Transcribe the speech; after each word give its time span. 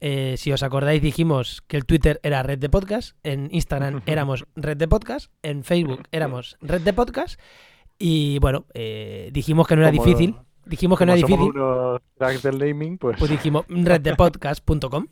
Eh, 0.00 0.36
si 0.38 0.52
os 0.52 0.62
acordáis, 0.62 1.02
dijimos 1.02 1.62
que 1.66 1.76
el 1.76 1.84
Twitter 1.84 2.20
era 2.22 2.42
Red 2.42 2.58
de 2.58 2.68
Podcast, 2.68 3.16
en 3.24 3.48
Instagram 3.52 4.02
éramos 4.06 4.46
Red 4.54 4.76
de 4.76 4.86
Podcast, 4.88 5.32
en 5.42 5.64
Facebook 5.64 6.02
éramos 6.12 6.56
Red 6.60 6.82
de 6.82 6.92
Podcast. 6.92 7.40
Y 7.98 8.38
bueno, 8.38 8.64
eh, 8.74 9.30
dijimos 9.32 9.66
que 9.66 9.74
no 9.76 9.82
era 9.82 9.90
Como- 9.90 10.04
difícil. 10.04 10.36
Dijimos 10.64 10.98
que 10.98 11.06
no 11.06 11.14
era 11.14 11.26
difícil. 11.26 11.52
del 12.42 12.58
naming, 12.58 12.98
pues, 12.98 13.16
Pues 13.18 13.30
dijimos 13.30 13.64
reddepodcast.com. 13.68 15.06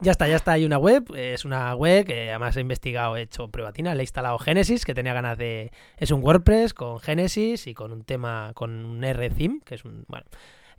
Ya 0.00 0.12
está, 0.12 0.26
ya 0.28 0.36
está. 0.36 0.52
Hay 0.52 0.64
una 0.64 0.78
web. 0.78 1.04
Es 1.14 1.44
una 1.44 1.74
web 1.74 2.06
que 2.06 2.30
además 2.30 2.56
he 2.56 2.60
investigado, 2.60 3.16
he 3.16 3.22
hecho 3.22 3.48
pruebatina. 3.48 3.94
Le 3.94 4.00
he 4.00 4.04
instalado 4.04 4.38
Genesis, 4.38 4.84
que 4.84 4.94
tenía 4.94 5.12
ganas 5.12 5.36
de. 5.36 5.72
Es 5.98 6.10
un 6.10 6.22
WordPress 6.22 6.72
con 6.74 7.00
Genesis 7.00 7.66
y 7.66 7.74
con 7.74 7.92
un 7.92 8.02
tema, 8.04 8.52
con 8.54 8.84
un 8.84 9.04
R-Theme, 9.04 9.60
que 9.64 9.74
es 9.74 9.84
un. 9.84 10.04
Bueno. 10.08 10.24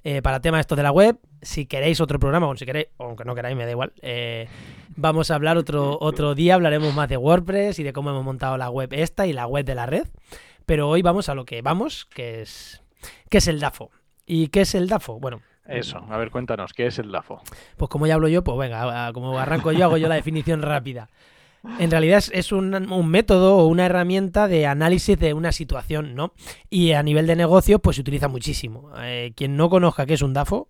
Eh, 0.06 0.22
para 0.22 0.40
tema 0.40 0.60
esto 0.60 0.76
de 0.76 0.84
la 0.84 0.92
web, 0.92 1.18
si 1.42 1.66
queréis 1.66 2.00
otro 2.00 2.20
programa, 2.20 2.48
o 2.48 2.56
si 2.56 2.64
queréis, 2.64 2.90
o 2.98 3.06
aunque 3.06 3.26
no 3.26 3.34
queráis, 3.34 3.58
me 3.58 3.66
da 3.66 3.72
igual. 3.72 3.92
eh, 4.04 4.48
vamos 4.96 5.32
a 5.32 5.36
hablar 5.36 5.58
otro, 5.58 5.98
otro 6.00 6.36
día, 6.36 6.54
hablaremos 6.54 6.94
más 6.94 7.10
de 7.10 7.18
WordPress 7.18 7.80
y 7.80 7.84
de 7.84 7.92
cómo 7.92 8.12
hemos 8.12 8.24
montado 8.24 8.56
la 8.56 8.70
web 8.70 8.94
esta 8.94 9.26
y 9.26 9.34
la 9.34 9.48
web 9.48 9.66
de 9.66 9.74
la 9.74 9.88
red. 9.88 10.08
Pero 10.68 10.90
hoy 10.90 11.02
vamos 11.02 11.28
a 11.28 11.34
lo 11.34 11.44
que 11.46 11.64
vamos, 11.64 12.06
que 12.06 12.44
es. 12.44 12.84
¿Qué 13.30 13.40
es 13.40 13.48
el 13.48 13.60
DAFO? 13.60 13.90
¿Y 14.28 14.50
qué 14.50 14.62
es 14.62 14.76
el 14.76 14.88
DAFO? 14.88 15.20
Bueno, 15.20 15.42
eso. 15.68 16.06
A 16.08 16.18
ver, 16.18 16.30
cuéntanos, 16.30 16.74
¿qué 16.74 16.86
es 16.86 17.00
el 17.00 17.12
DAFO? 17.12 17.42
pues 17.76 17.90
como 17.90 18.06
ya 18.06 18.14
hablo 18.14 18.28
yo, 18.28 18.44
pues 18.44 18.60
venga, 18.60 19.12
como 19.12 19.40
arranco 19.40 19.72
yo, 19.72 19.86
hago 19.86 19.98
yo 19.98 20.08
la 20.08 20.16
definición 20.16 20.62
rápida. 20.62 21.10
En 21.80 21.92
realidad 21.92 22.24
es, 22.32 22.52
un, 22.52 22.70
método 23.08 23.58
o 23.58 23.68
una 23.68 23.86
herramienta 23.86 24.48
de 24.48 24.66
análisis 24.66 25.20
de 25.20 25.34
una 25.34 25.52
situación, 25.52 26.16
¿no? 26.16 26.34
Y 26.70 26.94
a 26.94 27.04
nivel 27.04 27.28
de 27.28 27.36
negocio, 27.36 27.80
pues 27.80 27.96
se 27.96 28.02
utiliza 28.02 28.28
muchísimo. 28.28 28.92
Eh, 29.00 29.34
quien 29.36 29.58
no 29.58 29.70
conozca 29.70 30.06
qué 30.06 30.14
es 30.14 30.22
un 30.22 30.34
DAFO, 30.34 30.68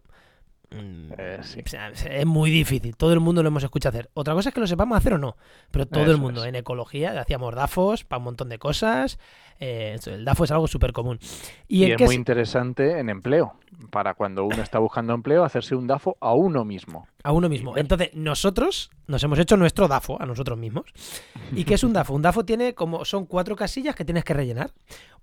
Eh, 1.17 1.39
sí. 1.41 1.61
o 1.65 1.67
sea, 1.67 1.89
es 1.89 2.25
muy 2.25 2.49
difícil. 2.49 2.95
Todo 2.95 3.13
el 3.13 3.19
mundo 3.19 3.41
lo 3.41 3.47
hemos 3.47 3.63
escuchado 3.63 3.97
hacer. 3.97 4.09
Otra 4.13 4.33
cosa 4.33 4.49
es 4.49 4.55
que 4.55 4.59
lo 4.59 4.67
sepamos 4.67 4.97
hacer 4.97 5.13
o 5.13 5.17
no. 5.17 5.37
Pero 5.71 5.85
todo 5.85 6.11
el 6.11 6.17
mundo. 6.17 6.43
es. 6.43 6.49
En 6.49 6.55
ecología 6.55 7.19
hacíamos 7.19 7.53
DAFOs 7.55 8.03
para 8.03 8.17
un 8.19 8.25
montón 8.25 8.49
de 8.49 8.59
cosas. 8.59 9.19
Eh, 9.59 9.97
el 10.05 10.25
DAFO 10.25 10.43
es 10.43 10.51
algo 10.51 10.67
súper 10.67 10.91
común. 10.91 11.19
¿Y, 11.67 11.91
es 11.91 12.01
muy 12.01 12.15
interesante 12.15 12.99
en 12.99 13.09
empleo. 13.09 13.53
Para 13.89 14.13
cuando 14.13 14.45
uno 14.45 14.61
está 14.61 14.79
buscando 14.79 15.13
empleo, 15.13 15.43
hacerse 15.43 15.75
un 15.75 15.87
DAFO 15.87 16.17
a 16.19 16.33
uno 16.33 16.65
mismo. 16.65 17.07
A 17.23 17.31
uno 17.31 17.49
mismo. 17.49 17.77
Entonces, 17.77 18.11
nosotros 18.13 18.89
nos 19.07 19.23
hemos 19.23 19.39
hecho 19.39 19.57
nuestro 19.57 19.87
DAFO 19.87 20.21
a 20.21 20.25
nosotros 20.25 20.57
mismos. 20.57 20.85
¿Y 21.53 21.63
qué 21.63 21.75
es 21.75 21.83
un 21.83 21.93
DAFO? 21.93 22.13
Un 22.13 22.21
DAFO 22.21 22.45
tiene 22.45 22.73
como 22.73 23.05
son 23.05 23.25
cuatro 23.25 23.55
casillas 23.55 23.95
que 23.95 24.05
tienes 24.05 24.23
que 24.23 24.33
rellenar. 24.33 24.71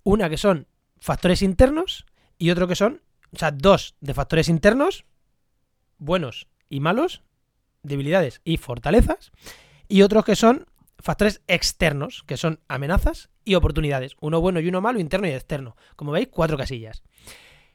Una 0.05 0.29
que 0.29 0.37
son 0.37 0.67
factores 0.99 1.43
internos 1.43 2.07
y 2.39 2.51
otro 2.51 2.69
que 2.69 2.77
son, 2.77 3.03
o 3.35 3.39
sea, 3.39 3.51
dos 3.51 3.97
de 4.01 4.15
factores 4.15 4.49
internos, 4.49 5.05
buenos 6.03 6.49
y 6.69 6.81
malos, 6.81 7.23
debilidades 7.83 8.41
y 8.45 8.57
fortalezas, 8.57 9.31
y 9.89 10.03
otros 10.03 10.25
que 10.25 10.37
son 10.37 10.67
factores 10.99 11.43
externos, 11.49 12.23
que 12.27 12.37
son 12.37 12.61
amenazas 12.69 13.31
y 13.45 13.55
oportunidades. 13.55 14.17
Uno 14.21 14.41
bueno 14.41 14.61
y 14.61 14.69
uno 14.69 14.81
malo, 14.81 15.01
interno 15.01 15.27
y 15.27 15.31
externo. 15.33 15.77
Como 15.97 16.13
veis, 16.13 16.29
cuatro 16.31 16.57
casillas. 16.57 17.03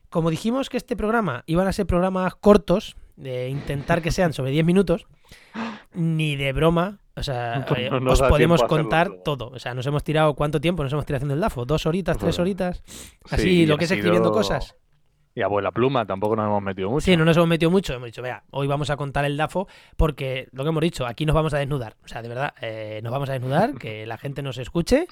Como 0.10 0.30
dijimos 0.30 0.70
que 0.70 0.78
este 0.78 0.96
programa 0.96 1.44
iban 1.48 1.68
a 1.68 1.74
ser 1.74 1.86
programas 1.86 2.36
cortos, 2.36 2.96
de 3.18 3.50
intentar 3.50 4.02
que 4.02 4.12
sean 4.12 4.32
sobre 4.32 4.52
10 4.52 4.64
minutos, 4.66 5.08
ni 5.94 6.36
de 6.36 6.54
broma, 6.54 7.00
o 7.16 7.24
sea, 7.24 7.66
No 7.70 7.76
eh, 7.76 7.90
os 8.12 8.22
podemos 8.22 8.62
hacerlo 8.62 8.68
contar 8.84 9.12
todo. 9.26 9.50
O 9.50 9.60
sea, 9.60 9.74
nos 9.74 9.86
hemos 9.88 10.04
tirado, 10.04 10.34
¿cuánto 10.36 10.62
tiempo 10.62 10.84
nos 10.84 10.94
hemos 10.94 11.06
tirado 11.06 11.18
haciendo 11.18 11.34
el 11.34 11.42
DAFO? 11.42 11.66
¿Dos 11.66 11.86
horitas, 11.86 12.18
tres 12.18 12.38
Bueno, 12.38 12.44
horitas? 12.44 12.84
Así, 13.30 13.42
Sí, 13.44 13.66
lo 13.66 13.78
que 13.78 13.86
es 13.86 13.92
escribiendo 13.92 14.30
sido- 14.30 14.34
cosas. 14.38 14.76
Y 15.38 15.44
abuela 15.44 15.70
pluma, 15.70 16.04
tampoco 16.04 16.36
nos 16.36 16.48
hemos 16.48 16.64
metido 16.64 16.90
mucho. 16.90 17.06
Sí, 17.06 17.16
no 17.16 17.24
nos 17.24 17.38
hemos 17.38 17.48
metido 17.48 17.70
mucho. 17.70 17.94
Hemos 17.94 18.08
dicho, 18.08 18.24
vea, 18.24 18.42
hoy 18.50 18.66
vamos 18.66 18.90
a 18.90 18.98
contar 18.98 19.24
el 19.24 19.38
DAFO 19.38 19.68
porque 19.96 20.48
lo 20.52 20.64
que 20.64 20.70
hemos 20.70 20.82
dicho, 20.82 21.06
aquí 21.06 21.28
nos 21.28 21.36
vamos 21.36 21.54
a 21.54 21.60
desnudar. 21.60 21.96
O 22.04 22.08
sea, 22.08 22.24
de 22.24 22.28
verdad, 22.28 22.56
eh, 22.60 23.02
nos 23.04 23.12
vamos 23.12 23.30
a 23.30 23.34
desnudar, 23.34 23.76
que 23.76 24.08
la 24.08 24.18
gente 24.18 24.42
nos 24.42 24.58
escuche 24.58 25.06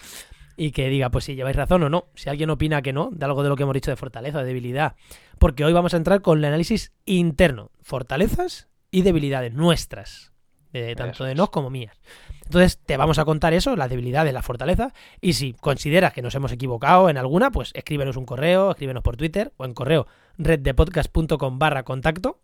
y 0.57 0.71
que 0.71 0.89
diga, 0.89 1.11
pues 1.11 1.25
si 1.25 1.35
lleváis 1.35 1.55
razón 1.55 1.83
o 1.83 1.89
no. 1.89 2.05
Si 2.15 2.27
alguien 2.27 2.49
opina 2.49 2.81
que 2.81 2.91
no, 2.91 3.11
de 3.11 3.23
algo 3.23 3.43
de 3.43 3.49
lo 3.49 3.55
que 3.55 3.61
hemos 3.61 3.75
dicho 3.75 3.91
de 3.91 3.97
fortaleza, 3.97 4.39
de 4.39 4.45
debilidad. 4.45 4.95
Porque 5.37 5.63
hoy 5.63 5.73
vamos 5.73 5.93
a 5.93 5.97
entrar 5.97 6.23
con 6.23 6.39
el 6.39 6.45
análisis 6.45 6.91
interno, 7.05 7.69
fortalezas 7.83 8.67
y 8.89 9.03
debilidades 9.03 9.53
nuestras, 9.53 10.33
eh, 10.75 10.93
tanto 10.95 11.23
de 11.23 11.35
nos 11.35 11.49
como 11.49 11.69
mías. 11.69 11.95
Entonces 12.43 12.77
te 12.77 12.97
vamos 12.97 13.17
a 13.17 13.25
contar 13.25 13.53
eso, 13.53 13.75
las 13.75 13.89
debilidades, 13.89 14.33
las 14.33 14.45
fortalezas, 14.45 14.93
y 15.21 15.33
si 15.33 15.53
consideras 15.53 16.13
que 16.13 16.21
nos 16.21 16.35
hemos 16.35 16.51
equivocado 16.51 17.09
en 17.09 17.17
alguna, 17.17 17.49
pues 17.49 17.71
escríbenos 17.73 18.17
un 18.17 18.25
correo, 18.25 18.71
escríbenos 18.71 19.03
por 19.03 19.17
Twitter 19.17 19.53
o 19.57 19.65
en 19.65 19.73
correo 19.73 20.05
reddepodcast.com 20.37 21.59
barra 21.59 21.83
contacto. 21.83 22.39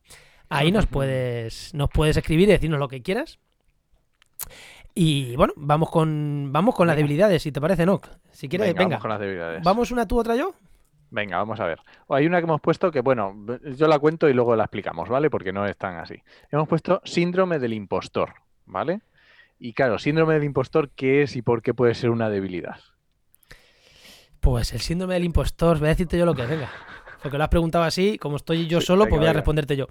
Ahí 0.50 0.72
nos 0.72 0.86
puedes, 0.86 1.74
nos 1.74 1.90
puedes 1.90 2.18
escribir 2.18 2.50
y 2.50 2.54
decirnos 2.54 2.80
lo 2.80 2.88
que 2.88 3.02
quieras. 3.02 3.40
Y 4.94 5.36
bueno, 5.36 5.54
vamos 5.56 5.90
con, 5.90 6.50
vamos 6.52 6.76
con 6.76 6.88
las 6.88 6.96
debilidades, 6.96 7.44
si 7.44 7.52
te 7.52 7.62
parece, 7.62 7.86
Noc. 7.86 8.08
Si 8.32 8.50
quieres, 8.50 8.70
venga, 8.70 8.80
venga. 8.80 8.96
vamos 8.96 9.02
con 9.02 9.10
las 9.10 9.20
debilidades. 9.20 9.64
¿Vamos 9.64 9.92
una 9.92 10.08
tú, 10.08 10.20
otra 10.20 10.36
yo? 10.36 10.54
Venga, 11.12 11.38
vamos 11.38 11.60
a 11.60 11.66
ver. 11.66 11.80
O 12.08 12.16
Hay 12.16 12.26
una 12.26 12.40
que 12.40 12.46
hemos 12.46 12.62
puesto 12.62 12.90
que, 12.90 13.02
bueno, 13.02 13.36
yo 13.76 13.88
la 13.88 14.00
cuento 14.00 14.30
y 14.30 14.34
luego 14.34 14.56
la 14.56 14.64
explicamos, 14.64 15.10
¿vale? 15.10 15.30
Porque 15.30 15.52
no 15.52 15.66
es 15.66 15.78
tan 15.78 15.98
así. 15.98 16.16
Hemos 16.50 16.68
puesto 16.68 17.02
síndrome 17.04 17.60
del 17.60 17.74
impostor, 17.74 18.34
¿vale? 18.66 19.02
Y 19.60 19.74
claro, 19.74 20.00
síndrome 20.00 20.34
del 20.36 20.46
impostor, 20.46 20.90
¿qué 20.90 21.24
es 21.24 21.36
y 21.36 21.42
por 21.42 21.62
qué 21.62 21.74
puede 21.74 21.94
ser 21.96 22.10
una 22.10 22.30
debilidad? 22.30 22.80
Pues 24.40 24.74
el 24.74 24.80
síndrome 24.80 25.14
del 25.16 25.26
impostor, 25.26 25.78
voy 25.80 25.88
a 25.88 25.90
decirte 25.90 26.18
yo 26.18 26.26
lo 26.26 26.34
que 26.34 26.44
es, 26.44 26.50
venga. 26.50 26.70
Porque 27.22 27.38
lo 27.38 27.44
has 27.44 27.50
preguntado 27.50 27.84
así, 27.84 28.18
como 28.18 28.38
estoy 28.38 28.66
yo 28.68 28.80
Sí, 28.80 28.88
solo, 28.88 29.04
venga, 29.04 29.10
pues 29.10 29.20
voy 29.20 29.30
a 29.30 29.34
responderte 29.34 29.76
yo. 29.76 29.88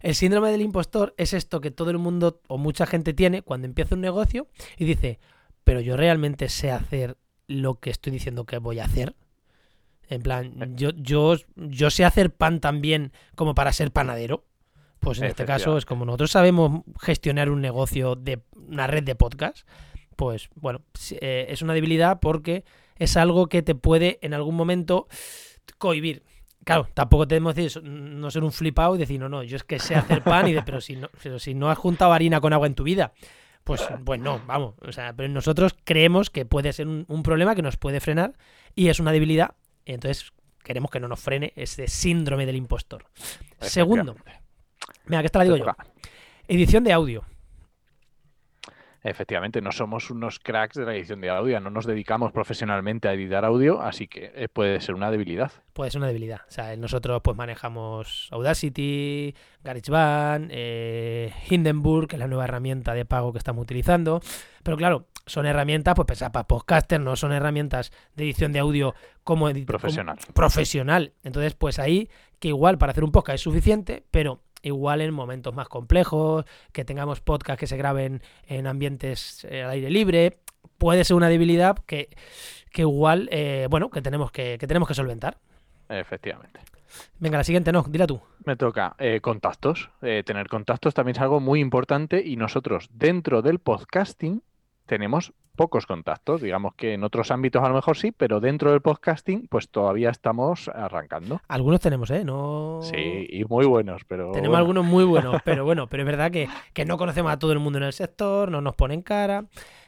El 0.00 0.14
síndrome 0.14 0.50
del 0.50 0.62
impostor 0.62 1.14
es 1.18 1.34
esto 1.34 1.60
que 1.60 1.70
todo 1.70 1.90
el 1.90 1.98
mundo 1.98 2.40
o 2.48 2.58
mucha 2.58 2.86
gente 2.86 3.12
tiene 3.12 3.42
cuando 3.42 3.66
empieza 3.66 3.94
un 3.94 4.00
negocio 4.00 4.48
y 4.76 4.86
dice, 4.86 5.20
pero 5.64 5.80
yo 5.80 5.96
realmente 5.96 6.48
sé 6.48 6.72
hacer 6.72 7.18
lo 7.46 7.78
que 7.78 7.90
estoy 7.90 8.10
diciendo 8.12 8.46
que 8.46 8.58
voy 8.58 8.80
a 8.80 8.86
hacer. 8.86 9.14
En 10.12 10.20
Eh. 10.20 10.24
plan, 10.24 10.76
yo, 10.76 10.90
yo, 10.90 11.36
yo 11.56 11.90
sé 11.90 12.04
hacer 12.04 12.32
pan 12.34 12.60
tan 12.60 12.80
bien 12.80 13.12
como 13.34 13.54
para 13.54 13.72
ser 13.72 13.90
panadero. 13.92 14.44
Pues 15.00 15.18
en 15.18 15.24
este 15.24 15.44
caso 15.44 15.76
es 15.76 15.84
como 15.84 16.04
nosotros 16.04 16.30
sabemos 16.30 16.82
gestionar 17.00 17.50
un 17.50 17.60
negocio 17.60 18.14
de 18.14 18.42
una 18.54 18.86
red 18.86 19.02
de 19.02 19.16
podcast, 19.16 19.66
pues 20.14 20.48
bueno, 20.54 20.82
eh, 21.20 21.46
es 21.48 21.60
una 21.60 21.74
debilidad 21.74 22.20
porque 22.20 22.64
es 22.96 23.16
algo 23.16 23.48
que 23.48 23.62
te 23.62 23.74
puede 23.74 24.20
en 24.22 24.32
algún 24.32 24.54
momento 24.54 25.08
cohibir. 25.78 26.22
Claro, 26.64 26.86
tampoco 26.94 27.26
tenemos 27.26 27.54
que 27.54 27.62
decir, 27.62 27.82
no 27.82 28.30
ser 28.30 28.44
un 28.44 28.52
flipado 28.52 28.94
y 28.94 28.98
decir, 28.98 29.18
no, 29.18 29.28
no, 29.28 29.42
yo 29.42 29.56
es 29.56 29.64
que 29.64 29.80
sé 29.80 29.96
hacer 29.96 30.22
pan, 30.22 30.46
y 30.46 30.52
de, 30.52 30.62
pero, 30.62 30.80
si 30.80 30.94
no, 30.94 31.08
pero 31.20 31.40
si 31.40 31.54
no 31.54 31.68
has 31.68 31.78
juntado 31.78 32.12
harina 32.12 32.40
con 32.40 32.52
agua 32.52 32.68
en 32.68 32.76
tu 32.76 32.84
vida, 32.84 33.12
pues, 33.64 33.82
pues 34.04 34.20
no, 34.20 34.40
vamos. 34.46 34.74
O 34.82 34.92
sea, 34.92 35.12
pero 35.14 35.28
nosotros 35.28 35.74
creemos 35.82 36.30
que 36.30 36.46
puede 36.46 36.72
ser 36.72 36.86
un, 36.86 37.04
un 37.08 37.24
problema 37.24 37.56
que 37.56 37.62
nos 37.62 37.76
puede 37.76 37.98
frenar 37.98 38.34
y 38.76 38.86
es 38.88 39.00
una 39.00 39.10
debilidad. 39.10 39.56
Entonces 39.86 40.32
queremos 40.62 40.90
que 40.90 41.00
no 41.00 41.08
nos 41.08 41.20
frene 41.20 41.52
ese 41.56 41.88
síndrome 41.88 42.46
del 42.46 42.56
impostor. 42.56 43.06
Segundo, 43.60 44.16
mira, 45.06 45.22
que 45.22 45.26
esta 45.26 45.38
la 45.38 45.44
digo 45.44 45.56
yo. 45.56 45.66
Edición 46.48 46.84
de 46.84 46.92
audio. 46.92 47.24
Efectivamente, 49.04 49.60
no 49.60 49.72
somos 49.72 50.10
unos 50.10 50.38
cracks 50.38 50.76
de 50.76 50.84
la 50.84 50.94
edición 50.94 51.20
de 51.20 51.28
audio, 51.28 51.58
no 51.58 51.70
nos 51.70 51.86
dedicamos 51.86 52.30
profesionalmente 52.30 53.08
a 53.08 53.14
editar 53.14 53.44
audio, 53.44 53.82
así 53.82 54.06
que 54.06 54.30
eh, 54.32 54.48
puede 54.48 54.80
ser 54.80 54.94
una 54.94 55.10
debilidad. 55.10 55.50
Puede 55.72 55.90
ser 55.90 55.98
una 55.98 56.06
debilidad. 56.06 56.42
O 56.46 56.50
sea, 56.52 56.76
nosotros 56.76 57.20
pues 57.24 57.36
manejamos 57.36 58.28
Audacity, 58.30 59.34
GarageBand, 59.64 60.50
eh, 60.52 61.32
Hindenburg, 61.50 62.06
que 62.06 62.14
es 62.16 62.20
la 62.20 62.28
nueva 62.28 62.44
herramienta 62.44 62.94
de 62.94 63.04
pago 63.04 63.32
que 63.32 63.38
estamos 63.38 63.62
utilizando. 63.62 64.20
Pero 64.62 64.76
claro, 64.76 65.06
son 65.26 65.46
herramientas 65.46 65.94
pues 65.94 66.18
para 66.18 66.46
podcasters, 66.46 67.02
no 67.02 67.16
son 67.16 67.32
herramientas 67.32 67.92
de 68.16 68.24
edición 68.24 68.52
de 68.52 68.58
audio 68.58 68.94
como 69.24 69.50
Profesional. 69.66 70.18
como 70.18 70.34
profesional. 70.34 71.12
Entonces, 71.22 71.54
pues 71.54 71.78
ahí 71.78 72.08
que 72.38 72.48
igual 72.48 72.78
para 72.78 72.92
hacer 72.92 73.04
un 73.04 73.12
podcast 73.12 73.36
es 73.36 73.40
suficiente, 73.40 74.04
pero 74.10 74.40
igual 74.62 75.00
en 75.00 75.12
momentos 75.12 75.54
más 75.54 75.68
complejos, 75.68 76.44
que 76.72 76.84
tengamos 76.84 77.20
podcasts 77.20 77.60
que 77.60 77.66
se 77.66 77.76
graben 77.76 78.22
en 78.46 78.66
ambientes 78.66 79.44
eh, 79.48 79.62
al 79.62 79.70
aire 79.70 79.90
libre, 79.90 80.38
puede 80.78 81.04
ser 81.04 81.16
una 81.16 81.28
debilidad 81.28 81.78
que, 81.86 82.08
que 82.72 82.82
igual, 82.82 83.28
eh, 83.32 83.66
bueno, 83.70 83.90
que 83.90 84.02
tenemos 84.02 84.30
que, 84.30 84.58
que 84.58 84.66
tenemos 84.66 84.88
que 84.88 84.94
solventar. 84.94 85.38
Efectivamente. 85.88 86.60
Venga, 87.18 87.38
la 87.38 87.44
siguiente 87.44 87.72
no, 87.72 87.84
dila 87.88 88.06
tú. 88.06 88.20
Me 88.44 88.56
toca 88.56 88.94
eh, 88.98 89.20
contactos. 89.20 89.90
Eh, 90.02 90.22
tener 90.24 90.48
contactos 90.48 90.94
también 90.94 91.16
es 91.16 91.22
algo 91.22 91.40
muy 91.40 91.60
importante 91.60 92.22
y 92.24 92.36
nosotros 92.36 92.88
dentro 92.92 93.42
del 93.42 93.58
podcasting 93.58 94.42
tenemos 94.92 95.32
pocos 95.56 95.86
contactos. 95.86 96.42
Digamos 96.42 96.74
que 96.74 96.92
en 96.92 97.02
otros 97.02 97.30
ámbitos 97.30 97.64
a 97.64 97.68
lo 97.70 97.74
mejor 97.74 97.96
sí, 97.96 98.12
pero 98.12 98.40
dentro 98.40 98.72
del 98.72 98.82
podcasting 98.82 99.48
pues 99.48 99.70
todavía 99.70 100.10
estamos 100.10 100.68
arrancando. 100.68 101.40
Algunos 101.48 101.80
tenemos, 101.80 102.10
¿eh? 102.10 102.24
No... 102.24 102.80
Sí, 102.82 103.26
y 103.30 103.42
muy 103.46 103.64
buenos, 103.64 104.02
pero... 104.06 104.32
Tenemos 104.32 104.58
algunos 104.58 104.84
muy 104.84 105.04
buenos, 105.04 105.40
pero 105.46 105.64
bueno, 105.64 105.86
pero 105.86 106.02
es 106.02 106.06
verdad 106.06 106.30
que, 106.30 106.46
que, 106.74 106.84
no 106.84 106.98
conocemos 106.98 107.32
a 107.32 107.38
todo 107.38 107.52
el 107.52 107.58
mundo 107.58 107.78
en 107.78 107.84
el 107.84 107.94
sector, 107.94 108.50
no 108.50 108.60
nos 108.60 108.74
ponen 108.74 109.00
cara. 109.00 109.46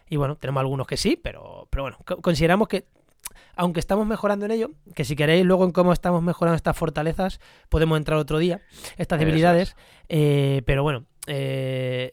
Y 0.08 0.16
bueno, 0.16 0.36
tenemos 0.36 0.62
algunos 0.62 0.86
que 0.86 0.96
sí, 0.96 1.20
pero, 1.22 1.68
pero 1.68 1.82
bueno, 1.82 1.98
consideramos 2.22 2.66
que 2.66 2.86
aunque 3.54 3.80
estamos 3.80 4.06
mejorando 4.06 4.46
en 4.46 4.52
ello, 4.52 4.70
que 4.94 5.04
si 5.04 5.16
queréis 5.16 5.44
luego 5.44 5.66
en 5.66 5.72
cómo 5.72 5.92
estamos 5.92 6.22
mejorando 6.22 6.56
estas 6.56 6.78
fortalezas, 6.78 7.40
podemos 7.68 7.98
entrar 7.98 8.18
otro 8.18 8.38
día, 8.38 8.62
estas 8.96 9.18
debilidades, 9.18 9.76
eh, 10.08 10.62
pero 10.64 10.82
bueno, 10.82 11.04
eh, 11.26 12.10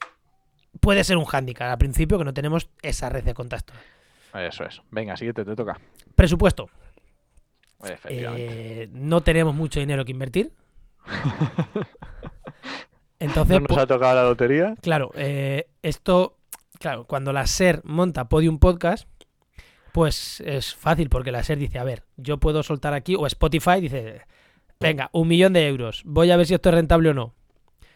puede 0.82 1.06
ser 1.06 1.18
un 1.18 1.26
hándicap 1.26 1.72
al 1.72 1.78
principio 1.78 2.18
que 2.18 2.26
no 2.26 2.34
tenemos 2.34 2.70
esa 2.82 3.10
red 3.10 3.24
de 3.24 3.34
contacto. 3.34 3.74
Eso 4.34 4.66
es. 4.66 4.82
Venga, 4.92 5.16
siguiente, 5.16 5.46
te 5.46 5.56
toca. 5.56 5.80
Presupuesto. 6.16 6.70
Eh, 8.10 8.90
no 8.92 9.22
tenemos 9.22 9.56
mucho 9.56 9.80
dinero 9.80 10.04
que 10.04 10.12
invertir. 10.12 10.52
Entonces, 13.20 13.62
¿No 13.62 13.68
nos 13.68 13.78
ha 13.78 13.88
tocado 13.88 14.16
la 14.16 14.24
lotería? 14.24 14.76
Claro, 14.82 15.12
esto, 15.16 16.38
claro, 16.80 17.06
cuando 17.06 17.34
la 17.34 17.46
SER 17.46 17.82
monta 17.84 18.28
Podium 18.28 18.58
Podcast, 18.58 19.08
pues 19.92 20.42
es 20.42 20.74
fácil 20.74 21.10
porque 21.10 21.32
la 21.32 21.44
SER 21.44 21.60
dice, 21.60 21.78
a 21.78 21.84
ver, 21.84 22.04
yo 22.18 22.40
puedo 22.40 22.64
soltar 22.64 22.94
aquí, 22.94 23.16
o 23.16 23.28
Spotify 23.28 23.80
dice, 23.80 24.22
venga, 24.80 25.10
un 25.14 25.28
millón 25.28 25.54
de 25.54 25.68
euros, 25.68 26.02
voy 26.06 26.32
a 26.32 26.38
ver 26.38 26.48
si 26.48 26.56
esto 26.56 26.70
es 26.70 26.76
rentable 26.76 27.10
o 27.10 27.14
no. 27.14 27.36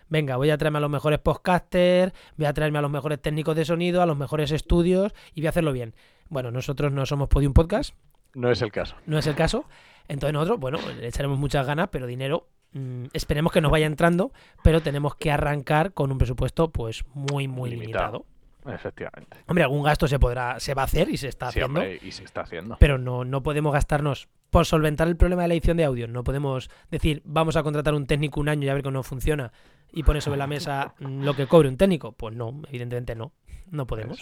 Venga, 0.09 0.37
voy 0.37 0.49
a 0.49 0.57
traerme 0.57 0.77
a 0.77 0.81
los 0.81 0.89
mejores 0.89 1.19
podcasters, 1.19 2.13
voy 2.37 2.45
a 2.45 2.53
traerme 2.53 2.79
a 2.79 2.81
los 2.81 2.91
mejores 2.91 3.21
técnicos 3.21 3.55
de 3.55 3.65
sonido, 3.65 4.01
a 4.01 4.05
los 4.05 4.17
mejores 4.17 4.51
estudios 4.51 5.13
y 5.33 5.41
voy 5.41 5.47
a 5.47 5.49
hacerlo 5.49 5.73
bien. 5.73 5.95
Bueno, 6.29 6.51
nosotros 6.51 6.91
no 6.91 7.05
somos 7.05 7.27
Podium 7.27 7.53
Podcast. 7.53 7.95
No 8.33 8.51
es 8.51 8.61
el 8.61 8.71
caso. 8.71 8.95
No 9.05 9.17
es 9.17 9.27
el 9.27 9.35
caso. 9.35 9.65
Entonces 10.07 10.33
nosotros, 10.33 10.59
bueno, 10.59 10.77
le 10.99 11.07
echaremos 11.07 11.39
muchas 11.39 11.65
ganas, 11.65 11.89
pero 11.91 12.05
dinero 12.05 12.47
mm, 12.73 13.05
esperemos 13.13 13.51
que 13.51 13.61
nos 13.61 13.71
vaya 13.71 13.87
entrando, 13.87 14.31
pero 14.63 14.81
tenemos 14.81 15.15
que 15.15 15.31
arrancar 15.31 15.93
con 15.93 16.11
un 16.11 16.17
presupuesto 16.17 16.71
pues 16.71 17.03
muy, 17.13 17.47
muy 17.47 17.71
limitado. 17.71 18.25
Efectivamente. 18.67 19.37
Hombre, 19.47 19.63
algún 19.63 19.83
gasto 19.83 20.07
se 20.07 20.17
podrá, 20.19 20.59
se 20.59 20.73
va 20.73 20.83
a 20.83 20.85
hacer 20.85 21.09
y 21.09 21.17
se 21.17 21.27
está 21.27 21.49
haciendo. 21.49 21.83
y 21.85 22.11
se 22.11 22.23
está 22.23 22.41
haciendo. 22.41 22.77
Pero 22.79 22.97
no, 22.97 23.23
no 23.23 23.43
podemos 23.43 23.73
gastarnos 23.73 24.27
por 24.49 24.65
solventar 24.65 25.07
el 25.07 25.17
problema 25.17 25.43
de 25.43 25.49
la 25.49 25.53
edición 25.53 25.77
de 25.77 25.83
audio. 25.83 26.07
No 26.07 26.23
podemos 26.23 26.69
decir, 26.89 27.21
vamos 27.25 27.57
a 27.57 27.63
contratar 27.63 27.93
un 27.93 28.07
técnico 28.07 28.39
un 28.39 28.49
año 28.49 28.65
y 28.65 28.69
a 28.69 28.73
ver 28.73 28.83
cómo 28.83 29.03
funciona 29.03 29.51
y 29.95 30.03
poner 30.03 30.21
sobre 30.21 30.37
la 30.37 30.45
mesa 30.45 30.93
lo 30.99 31.33
que 31.35 31.47
cobre 31.47 31.69
un 31.69 31.77
técnico. 31.77 32.11
Pues 32.11 32.35
no, 32.35 32.61
evidentemente 32.67 33.15
no. 33.15 33.31
No 33.71 33.87
podemos. 33.87 34.19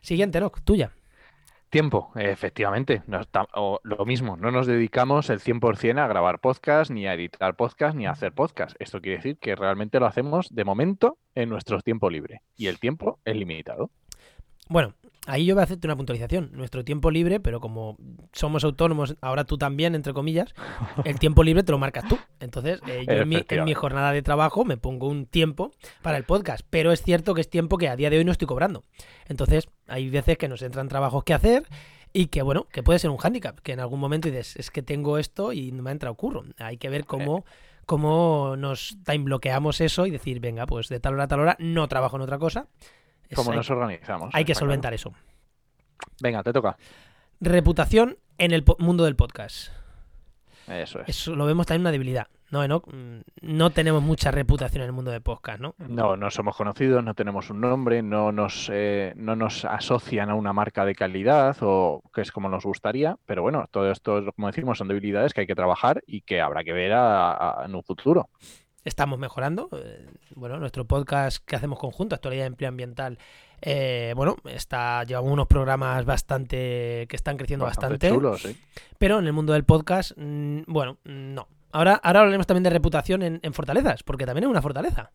Siguiente, 0.00 0.40
¿no? 0.40 0.50
Tuya. 0.64 0.92
Tiempo, 1.68 2.10
efectivamente. 2.16 3.02
lo 3.06 4.04
mismo, 4.04 4.36
no 4.36 4.50
nos 4.50 4.66
dedicamos 4.66 5.30
el 5.30 5.38
100% 5.38 6.00
a 6.00 6.08
grabar 6.08 6.40
podcast, 6.40 6.90
ni 6.90 7.06
a 7.06 7.14
editar 7.14 7.54
podcast, 7.54 7.94
ni 7.94 8.06
a 8.06 8.10
hacer 8.10 8.32
podcast. 8.32 8.74
Esto 8.80 9.00
quiere 9.00 9.18
decir 9.18 9.38
que 9.38 9.54
realmente 9.54 10.00
lo 10.00 10.06
hacemos 10.06 10.52
de 10.52 10.64
momento 10.64 11.18
en 11.36 11.48
nuestro 11.48 11.80
tiempo 11.80 12.10
libre. 12.10 12.40
Y 12.56 12.66
el 12.66 12.80
tiempo 12.80 13.20
es 13.24 13.36
limitado. 13.36 13.90
Bueno, 14.68 14.94
ahí 15.26 15.46
yo 15.46 15.54
voy 15.54 15.60
a 15.60 15.64
hacerte 15.64 15.86
una 15.86 15.96
puntualización. 15.96 16.50
Nuestro 16.52 16.84
tiempo 16.84 17.10
libre, 17.10 17.40
pero 17.40 17.60
como 17.60 17.96
somos 18.32 18.64
autónomos, 18.64 19.16
ahora 19.20 19.44
tú 19.44 19.58
también, 19.58 19.94
entre 19.94 20.12
comillas, 20.12 20.54
el 21.04 21.18
tiempo 21.18 21.42
libre 21.42 21.62
te 21.62 21.72
lo 21.72 21.78
marcas 21.78 22.08
tú. 22.08 22.18
Entonces, 22.40 22.80
eh, 22.86 23.04
yo 23.06 23.14
en 23.14 23.28
mi, 23.28 23.44
en 23.48 23.64
mi, 23.64 23.74
jornada 23.74 24.12
de 24.12 24.22
trabajo 24.22 24.64
me 24.64 24.76
pongo 24.76 25.08
un 25.08 25.26
tiempo 25.26 25.72
para 26.02 26.16
el 26.16 26.24
podcast, 26.24 26.66
pero 26.70 26.92
es 26.92 27.02
cierto 27.02 27.34
que 27.34 27.40
es 27.40 27.50
tiempo 27.50 27.78
que 27.78 27.88
a 27.88 27.96
día 27.96 28.10
de 28.10 28.18
hoy 28.18 28.24
no 28.24 28.32
estoy 28.32 28.46
cobrando. 28.46 28.84
Entonces, 29.26 29.68
hay 29.86 30.08
veces 30.10 30.38
que 30.38 30.48
nos 30.48 30.62
entran 30.62 30.88
trabajos 30.88 31.24
que 31.24 31.34
hacer 31.34 31.64
y 32.12 32.26
que, 32.26 32.42
bueno, 32.42 32.66
que 32.72 32.82
puede 32.82 32.98
ser 32.98 33.10
un 33.10 33.18
hándicap, 33.18 33.60
que 33.60 33.72
en 33.72 33.80
algún 33.80 34.00
momento 34.00 34.28
dices, 34.28 34.56
es 34.56 34.70
que 34.70 34.82
tengo 34.82 35.18
esto 35.18 35.52
y 35.52 35.72
no 35.72 35.82
me 35.82 35.90
ha 35.90 35.92
entrado 35.92 36.14
curro. 36.16 36.44
Hay 36.58 36.76
que 36.76 36.88
ver 36.88 37.04
cómo, 37.04 37.44
cómo 37.86 38.56
nos 38.56 38.96
time 39.04 39.24
bloqueamos 39.24 39.80
eso 39.80 40.06
y 40.06 40.10
decir, 40.10 40.40
venga, 40.40 40.66
pues 40.66 40.88
de 40.88 41.00
tal 41.00 41.14
hora 41.14 41.24
a 41.24 41.28
tal 41.28 41.40
hora 41.40 41.56
no 41.60 41.86
trabajo 41.88 42.16
en 42.16 42.22
otra 42.22 42.38
cosa. 42.38 42.66
¿Cómo 43.34 43.52
nos 43.52 43.70
organizamos? 43.70 44.30
Hay 44.32 44.44
que 44.44 44.54
solventar 44.54 44.94
eso. 44.94 45.12
Venga, 46.20 46.42
te 46.42 46.52
toca. 46.52 46.76
Reputación 47.40 48.18
en 48.38 48.52
el 48.52 48.64
mundo 48.78 49.04
del 49.04 49.16
podcast. 49.16 49.72
Eso 50.66 51.00
es. 51.00 51.08
Eso 51.08 51.34
lo 51.34 51.46
vemos 51.46 51.66
también 51.66 51.82
una 51.82 51.90
debilidad. 51.90 52.26
No, 52.50 52.66
no, 52.66 52.82
mm, 52.84 53.20
no 53.42 53.70
tenemos 53.70 54.02
mucha 54.02 54.32
reputación 54.32 54.82
en 54.82 54.88
el 54.88 54.92
mundo 54.92 55.12
de 55.12 55.20
podcast, 55.20 55.60
¿no? 55.60 55.74
No, 55.78 56.16
no 56.16 56.30
somos 56.30 56.56
conocidos, 56.56 57.02
no 57.04 57.14
tenemos 57.14 57.48
un 57.50 57.60
nombre, 57.60 58.02
no 58.02 58.32
nos, 58.32 58.68
eh, 58.72 59.12
no 59.16 59.36
nos 59.36 59.64
asocian 59.64 60.30
a 60.30 60.34
una 60.34 60.52
marca 60.52 60.84
de 60.84 60.96
calidad 60.96 61.56
o 61.60 62.02
que 62.12 62.22
es 62.22 62.32
como 62.32 62.48
nos 62.48 62.64
gustaría, 62.64 63.16
pero 63.24 63.42
bueno, 63.42 63.66
todo 63.70 63.90
esto, 63.90 64.24
como 64.34 64.48
decimos, 64.48 64.78
son 64.78 64.88
debilidades 64.88 65.32
que 65.32 65.42
hay 65.42 65.46
que 65.46 65.54
trabajar 65.54 66.02
y 66.06 66.22
que 66.22 66.40
habrá 66.40 66.64
que 66.64 66.72
ver 66.72 66.90
en 66.90 67.74
un 67.74 67.82
futuro 67.84 68.28
estamos 68.84 69.18
mejorando. 69.18 69.68
Eh, 69.72 70.08
bueno, 70.34 70.58
nuestro 70.58 70.84
podcast 70.84 71.44
que 71.44 71.56
hacemos 71.56 71.78
conjunto, 71.78 72.14
Actualidad 72.14 72.44
de 72.44 72.48
Empleo 72.48 72.68
Ambiental, 72.68 73.18
eh, 73.62 74.12
bueno, 74.16 74.36
está, 74.44 75.04
llevamos 75.04 75.32
unos 75.32 75.46
programas 75.46 76.04
bastante 76.04 77.06
que 77.08 77.16
están 77.16 77.36
creciendo 77.36 77.66
bastante. 77.66 78.12
Pero 78.98 79.18
en 79.18 79.26
el 79.26 79.32
mundo 79.32 79.52
del 79.52 79.64
podcast, 79.64 80.12
mm, 80.16 80.62
bueno, 80.66 80.98
no. 81.04 81.48
Ahora, 81.72 82.00
ahora 82.02 82.20
hablaremos 82.20 82.46
también 82.46 82.64
de 82.64 82.70
reputación 82.70 83.22
en, 83.22 83.52
fortalezas, 83.52 84.02
porque 84.02 84.26
también 84.26 84.44
es 84.44 84.50
una 84.50 84.62
fortaleza. 84.62 85.12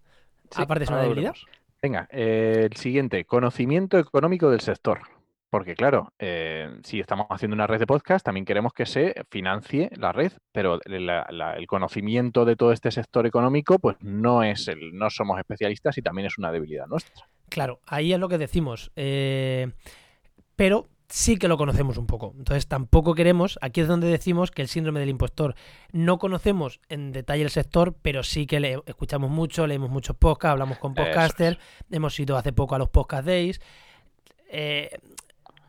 Aparte 0.56 0.86
es 0.86 0.90
una 0.90 1.02
debilidad. 1.02 1.34
Venga, 1.82 2.08
eh, 2.12 2.68
el 2.72 2.78
siguiente, 2.78 3.26
conocimiento 3.26 3.98
económico 4.00 4.50
del 4.50 4.62
sector. 4.62 5.02
Porque 5.50 5.76
claro, 5.76 6.12
eh, 6.20 6.70
si 6.84 7.00
estamos 7.00 7.28
haciendo 7.30 7.56
una 7.56 7.68
red 7.68 7.80
de 7.80 7.88
podcast, 7.88 8.26
también 8.26 8.46
queremos 8.46 8.74
que 8.74 8.86
se 8.86 9.14
financie 9.30 9.90
la 9.96 10.12
red, 10.12 10.34
pero 10.52 10.80
el 10.86 11.68
conocimiento 11.68 12.46
de 12.46 12.56
todo 12.56 12.72
este 12.72 12.92
sector 12.92 13.26
económico, 13.26 13.80
pues 13.80 13.96
no 14.02 14.44
es 14.44 14.68
el, 14.68 14.94
no 14.94 15.10
somos 15.10 15.40
especialistas 15.40 15.98
y 15.98 16.02
también 16.02 16.28
es 16.28 16.38
una 16.38 16.52
debilidad 16.52 16.88
nuestra. 16.88 17.28
Claro, 17.50 17.80
ahí 17.86 18.12
es 18.12 18.20
lo 18.20 18.28
que 18.28 18.38
decimos. 18.38 18.92
Eh, 18.96 19.72
pero 20.56 20.90
sí 21.10 21.38
que 21.38 21.48
lo 21.48 21.58
conocemos 21.58 21.98
un 21.98 22.08
poco. 22.08 22.34
Entonces 22.38 22.68
tampoco 22.68 23.14
queremos, 23.14 23.60
aquí 23.62 23.82
es 23.82 23.88
donde 23.88 24.08
decimos 24.08 24.52
que 24.52 24.62
el 24.62 24.68
síndrome 24.68 25.00
del 25.00 25.10
impostor, 25.10 25.56
no 25.92 26.18
conocemos 26.18 26.80
en 26.90 27.12
detalle 27.12 27.44
el 27.44 27.50
sector, 27.50 27.96
pero 28.02 28.24
sí 28.24 28.48
que 28.48 28.60
le 28.60 28.80
escuchamos 28.86 29.30
mucho, 29.30 29.68
leemos 29.68 29.90
muchos 29.90 30.16
podcasts, 30.16 30.54
hablamos 30.54 30.78
con 30.80 30.94
podcasters, 30.94 31.60
hemos 31.92 32.20
ido 32.20 32.38
hace 32.38 32.54
poco 32.54 32.76
a 32.76 32.80
los 32.80 32.90
podcast 32.90 33.26
days. 33.26 33.62
Eh, 34.50 34.90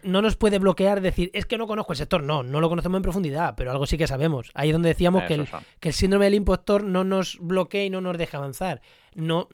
no 0.06 0.22
nos 0.22 0.36
puede 0.36 0.58
bloquear 0.58 1.00
decir, 1.00 1.30
es 1.34 1.46
que 1.46 1.58
no 1.58 1.66
conozco 1.66 1.92
el 1.92 1.98
sector. 1.98 2.22
No, 2.22 2.42
no 2.42 2.60
lo 2.60 2.68
conocemos 2.68 2.96
en 2.98 3.02
profundidad, 3.02 3.54
pero 3.56 3.70
algo 3.70 3.86
sí 3.86 3.98
que 3.98 4.06
sabemos. 4.06 4.50
Ahí 4.54 4.70
es 4.70 4.72
donde 4.72 4.88
decíamos 4.88 5.25
que 5.25 5.34
el, 5.34 5.48
que 5.80 5.88
el, 5.88 5.94
síndrome 5.94 6.26
del 6.26 6.34
impostor 6.34 6.84
no 6.84 7.04
nos 7.04 7.38
bloquea 7.40 7.84
y 7.84 7.90
no 7.90 8.00
nos 8.00 8.16
deja 8.16 8.38
avanzar. 8.38 8.80
No, 9.14 9.48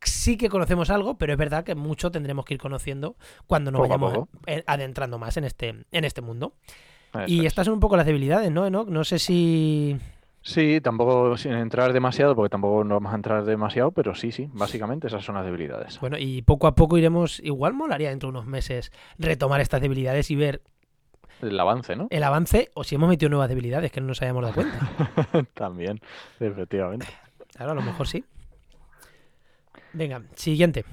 sí 0.00 0.36
que 0.36 0.48
conocemos 0.48 0.90
algo, 0.90 1.18
pero 1.18 1.32
es 1.32 1.38
verdad 1.38 1.64
que 1.64 1.74
mucho 1.74 2.10
tendremos 2.10 2.44
que 2.44 2.54
ir 2.54 2.60
conociendo 2.60 3.16
cuando 3.46 3.70
nos 3.70 3.80
vayamos 3.80 4.28
adentrando 4.66 5.18
más 5.18 5.36
en 5.36 5.44
este, 5.44 5.84
en 5.90 6.04
este 6.04 6.20
mundo. 6.20 6.54
y 7.26 7.46
estas 7.46 7.66
son 7.66 7.74
un 7.74 7.80
poco 7.80 7.96
las 7.96 8.06
debilidades, 8.06 8.50
¿no, 8.50 8.70
No 8.70 9.04
sé 9.04 9.18
si... 9.18 9.98
Sí, 10.42 10.80
tampoco 10.80 11.36
sin 11.36 11.52
entrar 11.52 11.92
demasiado, 11.92 12.34
porque 12.34 12.50
tampoco 12.50 12.82
nos 12.82 12.96
vamos 12.96 13.12
a 13.12 13.16
entrar 13.16 13.44
demasiado, 13.44 13.92
pero 13.92 14.14
sí, 14.14 14.32
sí, 14.32 14.48
básicamente 14.52 15.06
esas 15.06 15.24
son 15.24 15.36
las 15.36 15.44
debilidades. 15.44 16.00
Bueno, 16.00 16.18
y 16.18 16.42
poco 16.42 16.66
a 16.66 16.74
poco 16.74 16.98
iremos, 16.98 17.40
igual 17.40 17.74
molaría 17.74 18.10
dentro 18.10 18.28
de 18.28 18.30
unos 18.38 18.46
meses 18.46 18.90
retomar 19.18 19.60
estas 19.60 19.80
debilidades 19.80 20.30
y 20.30 20.36
ver 20.36 20.62
el 21.40 21.58
avance, 21.58 21.96
¿no? 21.96 22.08
El 22.10 22.24
avance, 22.24 22.70
o 22.74 22.84
si 22.84 22.96
hemos 22.96 23.08
metido 23.08 23.28
nuevas 23.28 23.48
debilidades 23.48 23.90
que 23.92 24.00
no 24.00 24.08
nos 24.08 24.22
hayamos 24.22 24.42
dado 24.42 24.54
cuenta. 24.54 25.46
También, 25.54 26.00
efectivamente. 26.40 27.06
Claro, 27.54 27.72
a 27.72 27.74
lo 27.74 27.82
mejor 27.82 28.08
sí. 28.08 28.24
Venga, 29.92 30.22
siguiente. 30.34 30.84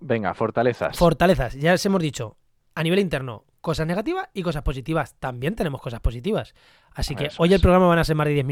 Venga, 0.00 0.34
fortalezas. 0.34 0.98
Fortalezas, 0.98 1.54
ya 1.54 1.72
les 1.72 1.86
hemos 1.86 2.02
dicho, 2.02 2.36
a 2.74 2.82
nivel 2.82 2.98
interno, 2.98 3.44
cosas 3.62 3.86
negativas 3.86 4.28
y 4.34 4.42
cosas 4.42 4.62
positivas. 4.62 5.14
También 5.18 5.54
tenemos 5.54 5.80
cosas 5.80 6.00
positivas. 6.00 6.54
Así 6.94 7.14
que 7.14 7.30
hoy 7.38 7.54
el 7.54 7.60
programa 7.60 7.86
van 7.86 8.00
a 8.00 8.04
ser 8.04 8.16
más 8.16 8.26
de 8.26 8.34
10, 8.34 8.44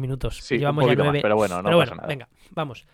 minutos. 0.00 0.38
Sí, 0.38 0.56
Llevamos 0.56 0.86
ya 0.86 0.94
nueve. 0.94 1.18
pero 1.20 1.36
bueno, 1.36 1.60
no 1.60 1.76
pasa 1.78 1.94
nada. 1.96 2.08
Venga, 2.08 2.28
vamos. 2.52 2.86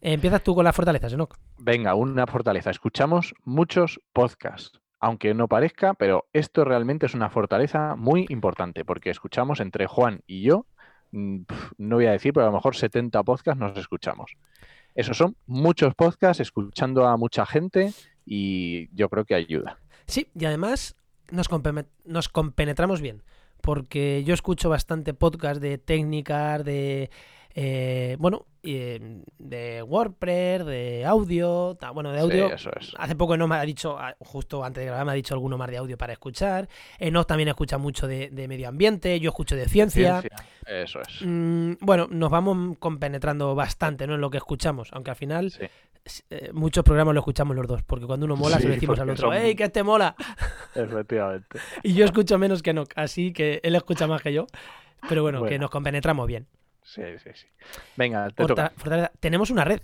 empiezas 0.00 0.42
tú 0.42 0.54
con 0.54 0.64
las 0.64 0.74
fortalezas, 0.74 1.14
¿no? 1.14 1.28
Venga, 1.58 1.94
una 1.94 2.26
fortaleza. 2.26 2.70
Escuchamos 2.70 3.34
muchos 3.44 4.00
podcasts. 4.14 4.80
Aunque 5.00 5.34
no 5.34 5.48
parezca, 5.48 5.94
pero 5.94 6.26
esto 6.32 6.64
realmente 6.64 7.06
es 7.06 7.14
una 7.14 7.28
fortaleza 7.28 7.96
muy 7.96 8.24
importante, 8.28 8.84
porque 8.84 9.10
escuchamos 9.10 9.58
entre 9.58 9.88
Juan 9.88 10.20
y 10.28 10.42
yo, 10.42 10.66
mm, 11.10 11.40
no 11.78 11.96
voy 11.96 12.06
a 12.06 12.12
decir, 12.12 12.32
pero 12.32 12.46
a 12.46 12.50
lo 12.50 12.54
mejor 12.54 12.76
70 12.76 13.20
podcasts 13.24 13.58
nos 13.58 13.76
escuchamos. 13.76 14.36
Esos 14.94 15.16
son 15.16 15.36
muchos 15.46 15.96
podcasts, 15.96 16.40
escuchando 16.40 17.08
a 17.08 17.16
mucha 17.16 17.44
gente 17.46 17.92
y 18.24 18.94
yo 18.94 19.08
creo 19.08 19.24
que 19.24 19.34
ayuda. 19.34 19.78
Sí, 20.06 20.28
y 20.38 20.44
además 20.44 20.96
nos, 21.30 21.48
nos 22.04 22.28
compenetramos 22.28 23.00
bien. 23.00 23.22
porque 23.60 24.24
yo 24.24 24.34
escucho 24.34 24.68
bastante 24.68 25.14
podcast 25.14 25.60
de 25.60 25.78
técnicas, 25.78 26.64
de 26.64 27.10
eh, 27.54 28.16
bueno, 28.18 28.46
eh, 28.62 29.22
de 29.38 29.82
WordPress, 29.82 30.64
de 30.64 31.04
audio, 31.04 31.76
bueno, 31.92 32.12
de 32.12 32.20
audio. 32.20 32.50
Hace 32.96 33.16
poco 33.16 33.36
no 33.36 33.46
me 33.46 33.56
ha 33.56 33.62
dicho, 33.62 33.98
justo 34.20 34.64
antes 34.64 34.82
de 34.82 34.86
grabar, 34.86 35.04
me 35.04 35.12
ha 35.12 35.14
dicho 35.14 35.34
alguno 35.34 35.58
más 35.58 35.70
de 35.70 35.76
audio 35.76 35.98
para 35.98 36.14
escuchar. 36.14 36.68
Enoch 36.98 37.26
también 37.26 37.48
escucha 37.48 37.78
mucho 37.78 38.06
de, 38.06 38.30
medio 38.48 38.68
ambiente, 38.68 39.20
yo 39.20 39.30
escucho 39.30 39.54
de 39.54 39.68
ciencia. 39.68 40.22
Eso 40.66 41.00
es. 41.00 41.20
Mm, 41.22 41.74
bueno, 41.80 42.06
nos 42.10 42.30
vamos 42.30 42.76
compenetrando 42.78 43.54
bastante 43.54 44.06
¿no? 44.06 44.14
en 44.14 44.20
lo 44.20 44.30
que 44.30 44.38
escuchamos, 44.38 44.88
aunque 44.92 45.10
al 45.10 45.16
final 45.16 45.52
eh, 46.30 46.50
muchos 46.52 46.84
programas 46.84 47.14
lo 47.14 47.20
escuchamos 47.20 47.56
los 47.56 47.66
dos, 47.66 47.82
porque 47.82 48.06
cuando 48.06 48.26
uno 48.26 48.36
mola 48.36 48.58
se 48.58 48.68
lo 48.68 48.74
decimos 48.74 48.98
al 48.98 49.10
otro, 49.10 49.32
¡Ey, 49.32 49.54
que 49.54 49.64
este 49.64 49.82
mola! 49.82 50.14
Efectivamente. 50.74 51.58
y 51.82 51.94
yo 51.94 52.04
escucho 52.04 52.38
menos 52.38 52.62
que 52.62 52.70
Enoch, 52.70 52.90
así 52.96 53.32
que 53.32 53.60
él 53.62 53.74
escucha 53.74 54.06
más 54.06 54.22
que 54.22 54.32
yo. 54.32 54.46
Pero 55.08 55.22
bueno, 55.22 55.44
que 55.44 55.58
nos 55.58 55.70
compenetramos 55.70 56.26
bien. 56.26 56.46
Sí, 56.82 57.02
sí, 57.22 57.30
sí. 57.34 57.46
Venga, 57.96 58.30
te 58.30 58.46
toca. 58.46 58.72
Tenemos 59.20 59.50
una 59.50 59.64
red 59.64 59.80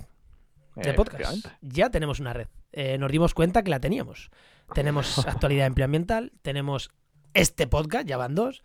de 0.76 0.94
podcast. 0.94 1.46
Ya 1.60 1.90
tenemos 1.90 2.20
una 2.20 2.32
red. 2.32 2.48
Eh, 2.72 2.98
nos 2.98 3.10
dimos 3.10 3.34
cuenta 3.34 3.62
que 3.62 3.70
la 3.70 3.80
teníamos. 3.80 4.30
Tenemos 4.74 5.18
actualidad 5.26 5.66
empleoambiental, 5.66 6.32
tenemos 6.42 6.90
este 7.34 7.66
podcast, 7.66 8.06
ya 8.06 8.16
van 8.16 8.34
dos. 8.34 8.62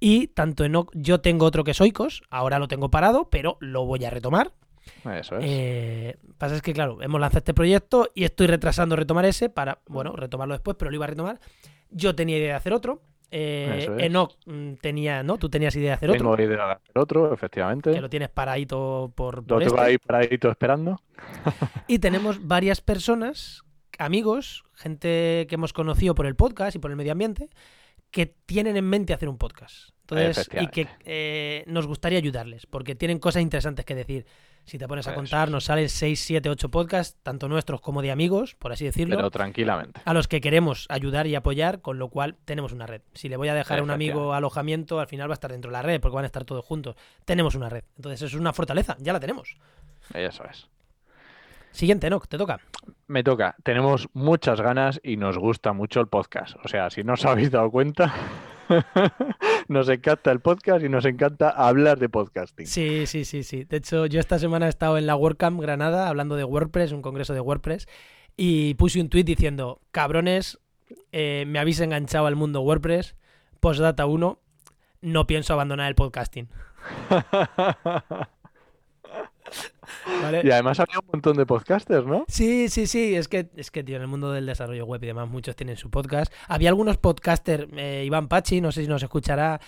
Y 0.00 0.28
tanto 0.28 0.64
en 0.64 0.74
yo 0.92 1.20
tengo 1.20 1.46
otro 1.46 1.64
que 1.64 1.72
es 1.72 1.80
Oikos, 1.80 2.22
ahora 2.30 2.60
lo 2.60 2.68
tengo 2.68 2.90
parado, 2.90 3.28
pero 3.30 3.56
lo 3.60 3.84
voy 3.84 4.04
a 4.04 4.10
retomar. 4.10 4.52
Eso 5.04 5.38
es. 5.38 5.44
Eh, 5.46 6.16
pasa 6.38 6.56
es 6.56 6.62
que, 6.62 6.72
claro, 6.72 7.02
hemos 7.02 7.20
lanzado 7.20 7.38
este 7.38 7.54
proyecto 7.54 8.10
y 8.14 8.24
estoy 8.24 8.46
retrasando 8.46 8.96
retomar 8.96 9.24
ese 9.24 9.48
para, 9.48 9.80
bueno, 9.86 10.12
retomarlo 10.14 10.54
después, 10.54 10.76
pero 10.78 10.90
lo 10.90 10.96
iba 10.96 11.04
a 11.04 11.08
retomar. 11.08 11.40
Yo 11.90 12.14
tenía 12.14 12.38
idea 12.38 12.48
de 12.48 12.54
hacer 12.54 12.72
otro. 12.72 13.02
Eh, 13.30 13.86
Enoch 13.98 14.36
mm, 14.46 14.74
tenía, 14.74 15.22
¿no? 15.22 15.36
Tú 15.36 15.50
tenías 15.50 15.76
idea 15.76 15.90
de 15.90 15.94
hacer 15.94 16.10
otro. 16.10 16.18
Tengo 16.18 16.34
idea 16.34 16.66
de 16.66 16.72
hacer 16.72 16.98
otro, 16.98 17.32
efectivamente. 17.32 17.92
Que 17.92 18.00
lo 18.00 18.08
tienes 18.08 18.30
paradito 18.30 19.12
por. 19.14 19.38
Lo 19.48 19.58
tengo 19.58 19.74
este. 19.74 19.80
ahí 19.80 19.98
paradito 19.98 20.50
esperando. 20.50 21.02
y 21.86 21.98
tenemos 21.98 22.46
varias 22.46 22.80
personas, 22.80 23.64
amigos, 23.98 24.64
gente 24.74 25.46
que 25.48 25.54
hemos 25.56 25.72
conocido 25.72 26.14
por 26.14 26.26
el 26.26 26.36
podcast 26.36 26.76
y 26.76 26.78
por 26.78 26.90
el 26.90 26.96
medio 26.96 27.12
ambiente, 27.12 27.50
que 28.10 28.26
tienen 28.26 28.76
en 28.76 28.88
mente 28.88 29.12
hacer 29.12 29.28
un 29.28 29.36
podcast. 29.36 29.90
Entonces, 30.02 30.48
y 30.58 30.68
que 30.68 30.88
eh, 31.04 31.64
nos 31.66 31.86
gustaría 31.86 32.18
ayudarles, 32.18 32.64
porque 32.64 32.94
tienen 32.94 33.18
cosas 33.18 33.42
interesantes 33.42 33.84
que 33.84 33.94
decir. 33.94 34.26
Si 34.68 34.76
te 34.76 34.86
pones 34.86 35.08
a 35.08 35.14
contar, 35.14 35.50
nos 35.50 35.64
salen 35.64 35.88
6, 35.88 36.20
7, 36.20 36.50
8 36.50 36.70
podcasts, 36.70 37.18
tanto 37.22 37.48
nuestros 37.48 37.80
como 37.80 38.02
de 38.02 38.10
amigos, 38.10 38.54
por 38.54 38.70
así 38.70 38.84
decirlo. 38.84 39.16
Pero 39.16 39.30
tranquilamente. 39.30 40.02
A 40.04 40.12
los 40.12 40.28
que 40.28 40.42
queremos 40.42 40.84
ayudar 40.90 41.26
y 41.26 41.34
apoyar, 41.34 41.80
con 41.80 41.98
lo 41.98 42.10
cual 42.10 42.36
tenemos 42.44 42.72
una 42.72 42.86
red. 42.86 43.00
Si 43.14 43.30
le 43.30 43.38
voy 43.38 43.48
a 43.48 43.54
dejar 43.54 43.78
a 43.78 43.82
un 43.82 43.90
amigo 43.90 44.34
alojamiento, 44.34 45.00
al 45.00 45.06
final 45.06 45.30
va 45.30 45.32
a 45.32 45.40
estar 45.40 45.50
dentro 45.50 45.70
de 45.70 45.72
la 45.72 45.80
red, 45.80 46.02
porque 46.02 46.16
van 46.16 46.24
a 46.24 46.26
estar 46.26 46.44
todos 46.44 46.66
juntos. 46.66 46.96
Tenemos 47.24 47.54
una 47.54 47.70
red. 47.70 47.84
Entonces, 47.96 48.20
eso 48.20 48.36
es 48.36 48.38
una 48.38 48.52
fortaleza, 48.52 48.94
ya 49.00 49.14
la 49.14 49.20
tenemos. 49.20 49.56
Eso 50.12 50.44
es. 50.44 50.68
Siguiente, 51.70 52.10
¿no? 52.10 52.20
¿Te 52.20 52.36
toca? 52.36 52.60
Me 53.06 53.24
toca. 53.24 53.56
Tenemos 53.62 54.10
muchas 54.12 54.60
ganas 54.60 55.00
y 55.02 55.16
nos 55.16 55.38
gusta 55.38 55.72
mucho 55.72 56.00
el 56.00 56.08
podcast. 56.08 56.56
O 56.62 56.68
sea, 56.68 56.90
si 56.90 57.04
no 57.04 57.14
os 57.14 57.24
habéis 57.24 57.50
dado 57.50 57.70
cuenta, 57.70 58.12
nos 59.68 59.88
encanta 59.88 60.30
el 60.30 60.40
podcast 60.40 60.84
y 60.84 60.88
nos 60.88 61.04
encanta 61.04 61.50
hablar 61.50 61.98
de 61.98 62.08
podcasting. 62.08 62.66
Sí, 62.66 63.06
sí, 63.06 63.24
sí, 63.24 63.42
sí. 63.42 63.64
De 63.64 63.78
hecho, 63.78 64.06
yo 64.06 64.20
esta 64.20 64.38
semana 64.38 64.66
he 64.66 64.68
estado 64.68 64.98
en 64.98 65.06
la 65.06 65.16
WordCamp 65.16 65.60
Granada 65.60 66.08
hablando 66.08 66.36
de 66.36 66.44
WordPress, 66.44 66.92
un 66.92 67.02
congreso 67.02 67.34
de 67.34 67.40
WordPress, 67.40 67.86
y 68.36 68.74
puse 68.74 69.00
un 69.00 69.08
tweet 69.08 69.24
diciendo, 69.24 69.80
cabrones, 69.90 70.58
eh, 71.12 71.44
me 71.46 71.58
habéis 71.58 71.80
enganchado 71.80 72.26
al 72.26 72.36
mundo 72.36 72.60
WordPress, 72.62 73.16
postdata 73.60 74.06
1, 74.06 74.38
no 75.00 75.26
pienso 75.26 75.52
abandonar 75.52 75.88
el 75.88 75.94
podcasting. 75.94 76.48
Y 80.42 80.50
además 80.50 80.80
había 80.80 80.98
un 80.98 81.06
montón 81.12 81.36
de 81.36 81.46
podcasters, 81.46 82.06
¿no? 82.06 82.24
Sí, 82.28 82.68
sí, 82.68 82.86
sí. 82.86 83.14
Es 83.14 83.28
que, 83.28 83.48
es 83.56 83.70
que, 83.70 83.82
tío, 83.82 83.96
en 83.96 84.02
el 84.02 84.08
mundo 84.08 84.32
del 84.32 84.46
desarrollo 84.46 84.84
web 84.84 85.02
y 85.02 85.06
demás, 85.06 85.28
muchos 85.28 85.56
tienen 85.56 85.76
su 85.76 85.90
podcast. 85.90 86.32
Había 86.46 86.68
algunos 86.68 86.98
podcasters, 86.98 87.68
eh, 87.76 88.02
Iván 88.06 88.28
Pachi, 88.28 88.60
no 88.60 88.72
sé 88.72 88.82
si 88.82 88.88
nos 88.88 89.02
escuchará, 89.02 89.60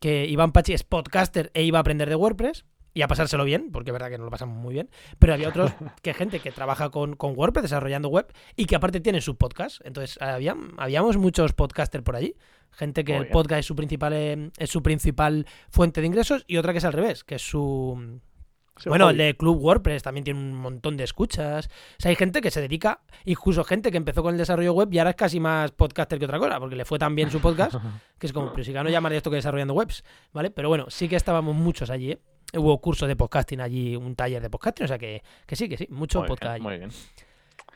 que 0.00 0.26
Iván 0.26 0.52
Pachi 0.52 0.72
es 0.72 0.84
podcaster 0.84 1.50
e 1.54 1.62
iba 1.62 1.78
a 1.78 1.80
aprender 1.80 2.08
de 2.08 2.14
WordPress 2.14 2.64
y 2.94 3.02
a 3.02 3.08
pasárselo 3.08 3.44
bien, 3.44 3.70
porque 3.70 3.90
es 3.90 3.92
verdad 3.92 4.08
que 4.08 4.18
nos 4.18 4.24
lo 4.24 4.30
pasamos 4.30 4.56
muy 4.56 4.74
bien. 4.74 4.90
Pero 5.18 5.34
había 5.34 5.48
otros 5.48 5.70
que 6.02 6.14
gente 6.14 6.40
que 6.40 6.50
trabaja 6.50 6.90
con, 6.90 7.16
WordPress 7.18 7.62
desarrollando 7.62 8.08
web 8.08 8.26
y 8.56 8.64
que 8.66 8.76
aparte 8.76 9.00
tienen 9.00 9.22
su 9.22 9.36
podcast. 9.36 9.80
Entonces, 9.84 10.20
había, 10.20 10.56
habíamos 10.76 11.16
muchos 11.16 11.52
podcasters 11.52 12.02
por 12.04 12.16
allí. 12.16 12.34
Gente 12.70 13.04
que 13.04 13.16
el 13.16 13.28
podcast 13.28 13.60
es 13.60 13.66
su 13.66 13.74
principal 13.74 14.12
eh, 14.12 14.50
es 14.58 14.70
su 14.70 14.82
principal 14.82 15.46
fuente 15.70 16.00
de 16.00 16.06
ingresos 16.06 16.44
y 16.46 16.58
otra 16.58 16.72
que 16.72 16.78
es 16.78 16.84
al 16.84 16.92
revés, 16.92 17.24
que 17.24 17.36
es 17.36 17.42
su 17.42 18.20
bueno, 18.86 19.10
el 19.10 19.16
de 19.16 19.36
Club 19.36 19.58
WordPress 19.60 20.02
también 20.02 20.24
tiene 20.24 20.40
un 20.40 20.54
montón 20.54 20.96
de 20.96 21.04
escuchas. 21.04 21.66
O 21.66 22.02
sea, 22.02 22.10
hay 22.10 22.16
gente 22.16 22.40
que 22.40 22.50
se 22.50 22.60
dedica, 22.60 23.00
incluso 23.24 23.64
gente 23.64 23.90
que 23.90 23.96
empezó 23.96 24.22
con 24.22 24.34
el 24.34 24.38
desarrollo 24.38 24.72
web 24.72 24.88
y 24.92 24.98
ahora 24.98 25.10
es 25.10 25.16
casi 25.16 25.40
más 25.40 25.72
podcaster 25.72 26.18
que 26.18 26.24
otra 26.24 26.38
cosa, 26.38 26.58
porque 26.60 26.76
le 26.76 26.84
fue 26.84 26.98
tan 26.98 27.14
bien 27.14 27.30
su 27.30 27.40
podcast, 27.40 27.76
que 28.18 28.26
es 28.26 28.32
como, 28.32 28.52
pero 28.52 28.64
si 28.64 28.72
no 28.72 28.88
llamaría 28.88 29.18
esto 29.18 29.30
que 29.30 29.36
desarrollando 29.36 29.74
webs, 29.74 30.04
¿vale? 30.32 30.50
Pero 30.50 30.68
bueno, 30.68 30.86
sí 30.88 31.08
que 31.08 31.16
estábamos 31.16 31.54
muchos 31.54 31.90
allí, 31.90 32.12
¿eh? 32.12 32.18
Hubo 32.54 32.80
cursos 32.80 33.06
de 33.08 33.14
podcasting 33.14 33.60
allí, 33.60 33.94
un 33.94 34.14
taller 34.14 34.40
de 34.40 34.48
podcasting, 34.48 34.84
o 34.84 34.88
sea 34.88 34.98
que, 34.98 35.22
que 35.46 35.54
sí, 35.54 35.68
que 35.68 35.76
sí, 35.76 35.86
mucho 35.90 36.24
podcast 36.24 36.54
allí. 36.54 36.62
Muy 36.62 36.78
bien. 36.78 36.90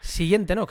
Siguiente, 0.00 0.54
¿no? 0.54 0.66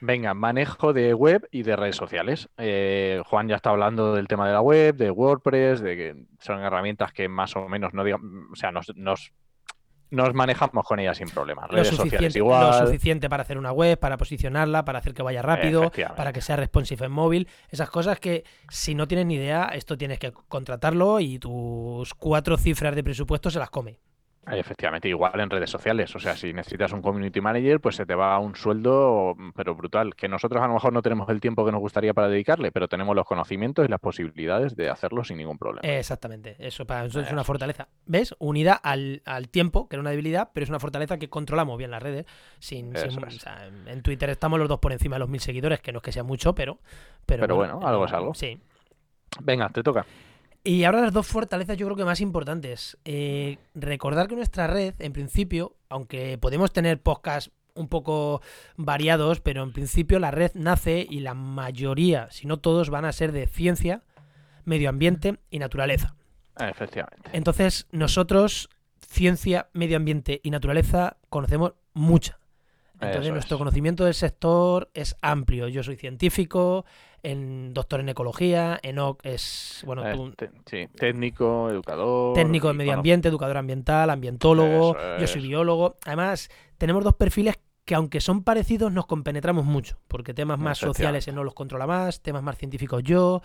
Venga, 0.00 0.32
manejo 0.32 0.92
de 0.92 1.12
web 1.12 1.48
y 1.50 1.64
de 1.64 1.74
redes 1.74 1.96
sociales. 1.96 2.48
Eh, 2.56 3.20
Juan 3.26 3.48
ya 3.48 3.56
está 3.56 3.70
hablando 3.70 4.14
del 4.14 4.28
tema 4.28 4.46
de 4.46 4.52
la 4.52 4.60
web, 4.60 4.94
de 4.94 5.10
WordPress, 5.10 5.80
de 5.80 5.96
que 5.96 6.16
son 6.38 6.60
herramientas 6.60 7.12
que 7.12 7.28
más 7.28 7.56
o 7.56 7.68
menos 7.68 7.94
no 7.94 8.04
digan, 8.04 8.46
o 8.52 8.54
sea, 8.54 8.70
nos, 8.70 8.94
nos 8.94 9.32
nos 10.10 10.34
manejamos 10.34 10.84
con 10.84 10.98
ella 10.98 11.14
sin 11.14 11.28
problemas. 11.28 11.70
Redes 11.70 11.88
sociales 11.88 12.34
igual. 12.36 12.66
Lo 12.66 12.86
suficiente 12.86 13.28
para 13.28 13.42
hacer 13.42 13.58
una 13.58 13.72
web, 13.72 13.98
para 13.98 14.16
posicionarla, 14.16 14.84
para 14.84 14.98
hacer 15.00 15.14
que 15.14 15.22
vaya 15.22 15.42
rápido, 15.42 15.90
para 16.16 16.32
que 16.32 16.40
sea 16.40 16.56
responsive 16.56 17.06
en 17.06 17.12
móvil. 17.12 17.48
Esas 17.70 17.90
cosas 17.90 18.18
que 18.18 18.44
si 18.68 18.94
no 18.94 19.06
tienes 19.06 19.26
ni 19.26 19.34
idea, 19.34 19.70
esto 19.72 19.96
tienes 19.96 20.18
que 20.18 20.32
contratarlo 20.32 21.20
y 21.20 21.38
tus 21.38 22.14
cuatro 22.14 22.56
cifras 22.56 22.94
de 22.94 23.04
presupuesto 23.04 23.50
se 23.50 23.58
las 23.58 23.70
come. 23.70 23.98
Efectivamente, 24.52 25.08
igual 25.08 25.38
en 25.40 25.50
redes 25.50 25.70
sociales. 25.70 26.14
O 26.14 26.18
sea, 26.18 26.36
si 26.36 26.52
necesitas 26.52 26.92
un 26.92 27.02
community 27.02 27.40
manager, 27.40 27.80
pues 27.80 27.96
se 27.96 28.06
te 28.06 28.14
va 28.14 28.38
un 28.38 28.54
sueldo, 28.56 29.36
pero 29.54 29.74
brutal. 29.74 30.14
Que 30.14 30.28
nosotros 30.28 30.62
a 30.62 30.66
lo 30.66 30.74
mejor 30.74 30.92
no 30.92 31.02
tenemos 31.02 31.28
el 31.28 31.40
tiempo 31.40 31.64
que 31.64 31.72
nos 31.72 31.80
gustaría 31.80 32.14
para 32.14 32.28
dedicarle, 32.28 32.72
pero 32.72 32.88
tenemos 32.88 33.14
los 33.14 33.26
conocimientos 33.26 33.84
y 33.86 33.88
las 33.88 34.00
posibilidades 34.00 34.76
de 34.76 34.88
hacerlo 34.90 35.24
sin 35.24 35.38
ningún 35.38 35.58
problema. 35.58 35.88
Exactamente, 35.88 36.56
eso, 36.58 36.86
para 36.86 37.04
eso 37.04 37.20
es 37.20 37.32
una 37.32 37.44
fortaleza. 37.44 37.88
¿Ves? 38.06 38.34
Unida 38.38 38.74
al, 38.74 39.22
tiempo, 39.50 39.88
que 39.88 39.96
era 39.96 40.00
una 40.00 40.10
debilidad, 40.10 40.50
pero 40.52 40.64
es 40.64 40.70
una 40.70 40.80
fortaleza 40.80 41.18
que 41.18 41.28
controlamos 41.28 41.78
bien 41.78 41.90
las 41.90 42.02
redes. 42.02 42.26
Sin, 42.58 42.92
en 43.86 44.02
Twitter 44.02 44.30
estamos 44.30 44.58
los 44.58 44.68
dos 44.68 44.78
por 44.78 44.92
encima 44.92 45.16
de 45.16 45.20
los 45.20 45.28
mil 45.28 45.40
seguidores, 45.40 45.80
que 45.80 45.92
no 45.92 45.98
es 45.98 46.02
que 46.02 46.12
sea 46.12 46.22
mucho, 46.22 46.54
pero. 46.54 46.78
Pero, 47.26 47.56
bueno, 47.56 47.80
algo 47.86 48.06
es 48.06 48.12
algo. 48.12 48.34
Sí. 48.34 48.58
Venga, 49.40 49.68
te 49.68 49.82
toca. 49.82 50.06
Y 50.64 50.84
ahora 50.84 51.00
las 51.00 51.12
dos 51.12 51.26
fortalezas 51.26 51.76
yo 51.76 51.86
creo 51.86 51.96
que 51.96 52.04
más 52.04 52.20
importantes. 52.20 52.98
Eh, 53.04 53.58
recordar 53.74 54.28
que 54.28 54.36
nuestra 54.36 54.66
red, 54.66 54.94
en 54.98 55.12
principio, 55.12 55.76
aunque 55.88 56.36
podemos 56.38 56.72
tener 56.72 57.00
podcasts 57.00 57.50
un 57.74 57.88
poco 57.88 58.42
variados, 58.76 59.40
pero 59.40 59.62
en 59.62 59.72
principio 59.72 60.18
la 60.18 60.30
red 60.30 60.50
nace 60.54 61.06
y 61.08 61.20
la 61.20 61.34
mayoría, 61.34 62.28
si 62.30 62.46
no 62.46 62.58
todos, 62.58 62.90
van 62.90 63.04
a 63.04 63.12
ser 63.12 63.32
de 63.32 63.46
ciencia, 63.46 64.02
medio 64.64 64.88
ambiente 64.88 65.38
y 65.50 65.58
naturaleza. 65.58 66.16
Efectivamente. 66.58 67.30
Entonces, 67.32 67.86
nosotros, 67.92 68.68
ciencia, 69.06 69.70
medio 69.72 69.96
ambiente 69.96 70.40
y 70.42 70.50
naturaleza, 70.50 71.16
conocemos 71.28 71.74
mucha. 71.94 72.38
Entonces, 73.00 73.32
nuestro 73.32 73.58
conocimiento 73.58 74.04
del 74.04 74.14
sector 74.14 74.90
es 74.92 75.16
amplio. 75.22 75.68
Yo 75.68 75.84
soy 75.84 75.96
científico, 75.96 76.84
en 77.22 77.74
doctor 77.74 78.00
en 78.00 78.08
ecología, 78.08 78.78
Enoch 78.82 79.18
es, 79.24 79.82
bueno, 79.86 80.06
eh, 80.06 80.50
sí, 80.66 80.88
técnico, 80.96 81.70
educador. 81.70 82.34
Técnico 82.34 82.68
de 82.68 82.74
medio 82.74 82.94
ambiente, 82.94 83.28
educador 83.28 83.56
ambiental, 83.56 84.10
ambientólogo, 84.10 84.96
yo 85.18 85.26
soy 85.26 85.42
biólogo. 85.42 85.96
Además, 86.04 86.50
tenemos 86.76 87.04
dos 87.04 87.14
perfiles 87.14 87.58
que 87.84 87.94
aunque 87.94 88.20
son 88.20 88.44
parecidos 88.44 88.92
nos 88.92 89.06
compenetramos 89.06 89.64
mucho, 89.64 89.98
porque 90.08 90.34
temas 90.34 90.58
más 90.58 90.78
sociales 90.78 91.26
Enoch 91.26 91.44
los 91.44 91.54
controla 91.54 91.86
más, 91.86 92.20
temas 92.20 92.42
más 92.42 92.58
científicos 92.58 93.02
yo, 93.02 93.40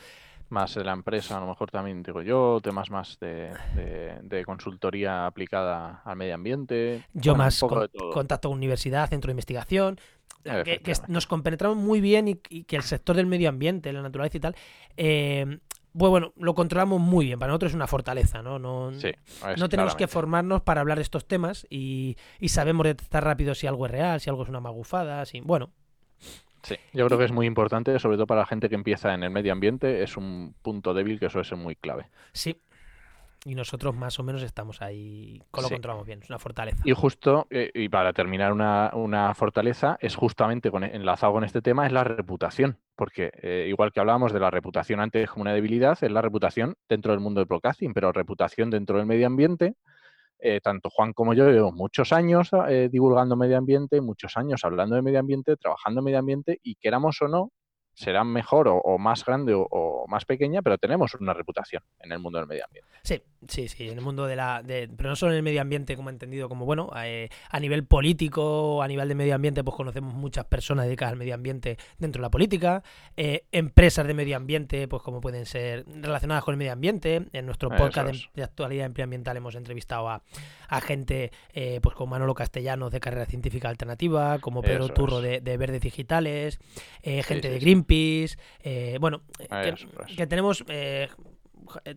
más 0.53 0.75
de 0.75 0.83
la 0.83 0.93
empresa, 0.93 1.37
a 1.37 1.41
lo 1.41 1.47
mejor 1.47 1.71
también 1.71 2.03
digo 2.03 2.21
yo, 2.21 2.59
temas 2.61 2.89
más 2.89 3.17
de, 3.19 4.43
consultoría 4.45 5.25
aplicada 5.25 6.01
al 6.05 6.15
medio 6.15 6.35
ambiente. 6.35 7.03
Yo 7.13 7.35
más 7.35 7.59
contacto 7.59 8.49
con 8.49 8.57
universidad, 8.57 9.09
centro 9.09 9.29
de 9.29 9.33
investigación, 9.33 9.99
que, 10.43 10.93
nos 11.07 11.27
compenetramos 11.27 11.77
muy 11.77 12.01
bien 12.01 12.27
y, 12.27 12.35
que 12.35 12.75
el 12.75 12.83
sector 12.83 13.15
del 13.15 13.25
medio 13.25 13.49
ambiente, 13.49 13.93
la 13.93 14.01
naturaleza 14.01 14.37
y 14.37 14.39
tal, 14.39 14.55
eh, 14.97 15.59
pues 15.97 16.09
bueno, 16.09 16.33
lo 16.37 16.55
controlamos 16.55 16.99
muy 16.99 17.25
bien. 17.25 17.39
Para 17.39 17.51
nosotros 17.51 17.71
es 17.71 17.75
una 17.75 17.87
fortaleza, 17.87 18.41
¿no? 18.41 18.57
No, 18.59 18.91
no 18.91 19.69
tenemos 19.69 19.95
que 19.95 20.07
formarnos 20.07 20.61
para 20.61 20.81
hablar 20.81 20.97
de 20.97 21.03
estos 21.03 21.27
temas 21.27 21.67
y, 21.69 22.17
y 22.39 22.49
sabemos 22.49 22.85
detectar 22.85 23.23
rápido 23.23 23.53
si 23.53 23.67
algo 23.67 23.85
es 23.85 23.91
real, 23.91 24.19
si 24.19 24.29
algo 24.29 24.43
es 24.43 24.49
una 24.49 24.59
magufada, 24.59 25.25
si, 25.25 25.41
bueno. 25.41 25.71
Sí, 26.63 26.75
yo 26.93 27.05
creo 27.07 27.19
que 27.19 27.25
es 27.25 27.31
muy 27.31 27.45
importante, 27.45 27.99
sobre 27.99 28.15
todo 28.15 28.25
para 28.25 28.41
la 28.41 28.47
gente 28.47 28.69
que 28.69 28.75
empieza 28.75 29.13
en 29.13 29.23
el 29.23 29.29
medio 29.29 29.51
ambiente, 29.51 30.01
es 30.01 30.15
un 30.15 30.55
punto 30.61 30.93
débil 30.93 31.19
que 31.19 31.29
suele 31.29 31.47
ser 31.47 31.57
muy 31.57 31.75
clave. 31.75 32.07
Sí, 32.31 32.55
y 33.45 33.55
nosotros 33.55 33.95
más 33.95 34.19
o 34.19 34.23
menos 34.23 34.41
estamos 34.41 34.81
ahí, 34.81 35.41
con 35.51 35.63
lo 35.63 35.69
controlamos 35.69 36.05
bien, 36.05 36.21
es 36.21 36.29
una 36.29 36.39
fortaleza. 36.39 36.81
Y 36.85 36.93
justo, 36.93 37.47
eh, 37.49 37.71
y 37.73 37.89
para 37.89 38.13
terminar 38.13 38.53
una, 38.53 39.33
fortaleza, 39.35 39.97
es 39.99 40.15
justamente 40.15 40.71
con, 40.71 40.83
enlazado 40.83 41.33
con 41.33 41.43
este 41.43 41.61
tema, 41.61 41.85
es 41.85 41.91
la 41.91 42.03
reputación. 42.03 42.77
Porque 42.95 43.31
eh, 43.41 43.65
igual 43.67 43.91
que 43.91 43.99
hablábamos 43.99 44.31
de 44.31 44.39
la 44.39 44.51
reputación 44.51 44.99
antes 44.99 45.29
como 45.29 45.41
una 45.41 45.53
debilidad, 45.53 45.97
es 46.01 46.11
la 46.11 46.21
reputación 46.21 46.75
dentro 46.87 47.11
del 47.11 47.19
mundo 47.19 47.41
del 47.41 47.47
broadcasting, 47.47 47.93
pero 47.93 48.11
reputación 48.11 48.69
dentro 48.69 48.97
del 48.97 49.05
medio 49.05 49.27
ambiente. 49.27 49.75
Eh, 50.39 50.59
tanto 50.61 50.89
Juan 50.89 51.13
como 51.13 51.33
yo 51.33 51.49
llevo 51.49 51.71
muchos 51.71 52.11
años 52.11 52.51
divulgando 52.91 53.37
medio 53.37 53.57
ambiente, 53.57 54.01
muchos 54.01 54.35
años 54.35 54.65
hablando 54.65 54.95
de 54.95 55.01
medio 55.01 55.19
ambiente, 55.19 55.55
trabajando 55.55 56.01
en 56.01 56.05
medio 56.05 56.19
ambiente 56.19 56.59
y 56.63 56.75
queramos 56.75 57.21
o 57.21 57.29
no, 57.29 57.51
será 57.93 58.23
mejor 58.23 58.67
o, 58.69 58.97
más 58.97 59.23
grande 59.23 59.53
o, 59.55 60.05
más 60.07 60.25
pequeña, 60.25 60.61
pero 60.61 60.77
tenemos 60.77 61.13
una 61.15 61.33
reputación 61.33 61.83
en 61.99 62.11
el 62.11 62.19
mundo 62.19 62.39
del 62.39 62.47
medio 62.47 62.65
ambiente. 62.65 62.92
Sí, 63.05 63.21
sí, 63.49 63.67
sí, 63.67 63.89
en 63.89 63.97
el 63.97 64.01
mundo 64.01 64.25
de 64.27 64.37
la... 64.37 64.63
pero 64.65 65.09
no 65.09 65.15
solo 65.17 65.33
en 65.33 65.37
el 65.39 65.43
medio 65.43 65.59
ambiente, 65.59 65.97
como 65.97 66.09
he 66.09 66.13
entendido, 66.13 66.47
como 66.47 66.65
bueno, 66.65 66.89
eh, 67.03 67.27
a 67.49 67.59
nivel 67.59 67.85
político, 67.85 68.81
a 68.81 68.87
nivel 68.87 69.09
de 69.09 69.15
medio 69.15 69.35
ambiente, 69.35 69.61
pues 69.61 69.75
conocemos 69.75 70.13
muchas 70.13 70.45
personas 70.45 70.85
dedicadas 70.85 71.11
al 71.11 71.19
medio 71.19 71.35
ambiente 71.35 71.77
dentro 71.97 72.21
de 72.21 72.23
la 72.23 72.31
política, 72.31 72.81
eh, 73.17 73.43
empresas 73.51 74.07
de 74.07 74.13
medio 74.13 74.37
ambiente, 74.37 74.87
pues 74.87 75.03
como 75.03 75.19
pueden 75.19 75.45
ser 75.45 75.83
relacionadas 75.85 76.45
con 76.45 76.53
el 76.53 76.57
medio 76.57 76.71
ambiente. 76.71 77.25
En 77.33 77.45
nuestro 77.45 77.69
podcast 77.69 78.15
de, 78.33 78.43
actualidad 78.43 78.85
ambiental 78.97 79.35
hemos 79.35 79.55
entrevistado 79.55 80.07
a, 80.07 80.21
gente 80.81 81.31
eh, 81.53 81.79
pues 81.83 81.95
como 81.95 82.11
Manolo 82.11 82.33
Castellanos 82.33 82.91
de 82.91 83.01
Carrera 83.01 83.25
Científica 83.25 83.67
Alternativa, 83.67 84.39
como 84.39 84.61
Pedro 84.61 84.87
Turro 84.87 85.19
de, 85.19 85.39
Verdes 85.57 85.81
Digitales, 85.81 86.59
gente 87.03 87.49
de 87.49 87.59
Green 87.59 87.85
eh, 88.63 88.97
bueno, 88.99 89.21
que, 90.15 90.27
tenemos 90.27 90.63
eh, 90.67 91.09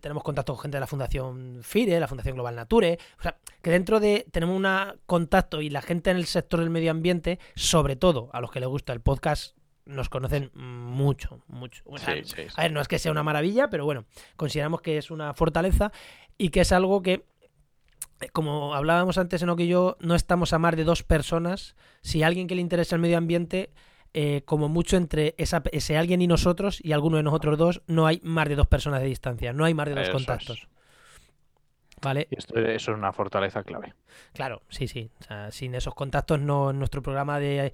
tenemos 0.00 0.22
contacto 0.22 0.52
con 0.52 0.62
gente 0.62 0.76
de 0.76 0.80
la 0.80 0.86
Fundación 0.86 1.60
FIRE, 1.62 2.00
la 2.00 2.08
Fundación 2.08 2.34
Global 2.34 2.56
Nature, 2.56 2.98
o 3.18 3.22
sea, 3.22 3.38
que 3.62 3.70
dentro 3.70 4.00
de 4.00 4.26
tenemos 4.30 4.56
un 4.56 4.66
contacto 5.06 5.60
y 5.60 5.70
la 5.70 5.82
gente 5.82 6.10
en 6.10 6.16
el 6.16 6.26
sector 6.26 6.60
del 6.60 6.70
medio 6.70 6.90
ambiente, 6.90 7.38
sobre 7.54 7.96
todo 7.96 8.30
a 8.32 8.40
los 8.40 8.50
que 8.50 8.60
les 8.60 8.68
gusta 8.68 8.92
el 8.92 9.00
podcast, 9.00 9.56
nos 9.86 10.08
conocen 10.08 10.50
mucho, 10.54 11.40
mucho. 11.46 11.82
A 12.56 12.62
ver, 12.62 12.72
no 12.72 12.80
es 12.80 12.88
que 12.88 12.98
sea 12.98 13.12
una 13.12 13.22
maravilla, 13.22 13.70
pero 13.70 13.84
bueno, 13.84 14.04
consideramos 14.36 14.82
que 14.82 14.98
es 14.98 15.10
una 15.10 15.32
fortaleza 15.32 15.92
y 16.36 16.50
que 16.50 16.60
es 16.60 16.72
algo 16.72 17.02
que, 17.02 17.24
como 18.32 18.74
hablábamos 18.74 19.16
antes 19.16 19.42
en 19.42 19.48
lo 19.48 19.56
que 19.56 19.68
yo, 19.68 19.96
no 20.00 20.14
estamos 20.14 20.52
a 20.52 20.58
más 20.58 20.76
de 20.76 20.84
dos 20.84 21.04
personas. 21.04 21.76
Si 22.02 22.22
alguien 22.22 22.48
que 22.48 22.56
le 22.56 22.62
interesa 22.62 22.96
el 22.96 23.00
medio 23.00 23.16
ambiente 23.16 23.70
eh, 24.18 24.40
como 24.46 24.70
mucho 24.70 24.96
entre 24.96 25.34
ese 25.36 25.98
alguien 25.98 26.22
y 26.22 26.26
nosotros 26.26 26.80
y 26.82 26.92
alguno 26.92 27.18
de 27.18 27.22
nosotros 27.22 27.58
dos, 27.58 27.82
no 27.86 28.06
hay 28.06 28.18
más 28.24 28.48
de 28.48 28.56
dos 28.56 28.66
personas 28.66 29.02
de 29.02 29.08
distancia, 29.08 29.52
no 29.52 29.66
hay 29.66 29.74
más 29.74 29.88
de 29.88 29.94
dos 29.94 30.08
contactos. 30.08 30.68
¿Vale? 32.00 32.26
Esto, 32.30 32.58
eso 32.58 32.92
es 32.92 32.96
una 32.96 33.12
fortaleza 33.12 33.62
clave. 33.62 33.92
Claro, 34.32 34.62
sí, 34.70 34.88
sí. 34.88 35.10
sin 35.50 35.74
esos 35.74 35.94
contactos, 35.94 36.40
no, 36.40 36.72
nuestro 36.72 37.02
programa 37.02 37.38
de, 37.38 37.72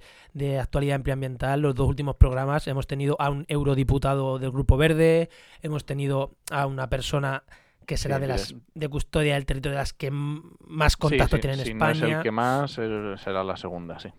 actualidad 0.59 1.01
ambiental, 1.09 1.61
los 1.61 1.75
dos 1.75 1.87
últimos 1.87 2.17
programas, 2.17 2.67
hemos 2.67 2.87
tenido 2.87 3.15
a 3.21 3.29
un 3.29 3.45
eurodiputado 3.47 4.37
del 4.37 4.51
Grupo 4.51 4.75
Verde, 4.75 5.29
hemos 5.61 5.85
tenido 5.85 6.35
a 6.51 6.65
una 6.65 6.89
persona 6.89 7.43
que 7.87 7.95
será 7.95 8.19
de 8.19 8.27
las 8.27 8.53
de 8.73 8.89
custodia 8.89 9.35
del 9.35 9.45
territorio 9.45 9.77
de 9.77 9.81
las 9.81 9.93
que 9.93 10.11
más 10.11 10.97
contacto 10.97 11.39
tienen 11.39 11.61
en 11.61 11.67
España. 11.67 11.99
No 12.01 12.05
es 12.07 12.15
el 12.17 12.21
que 12.21 12.31
más, 12.31 12.71
será 12.71 13.45
la 13.45 13.55
segunda, 13.55 13.97
sí. 13.97 14.09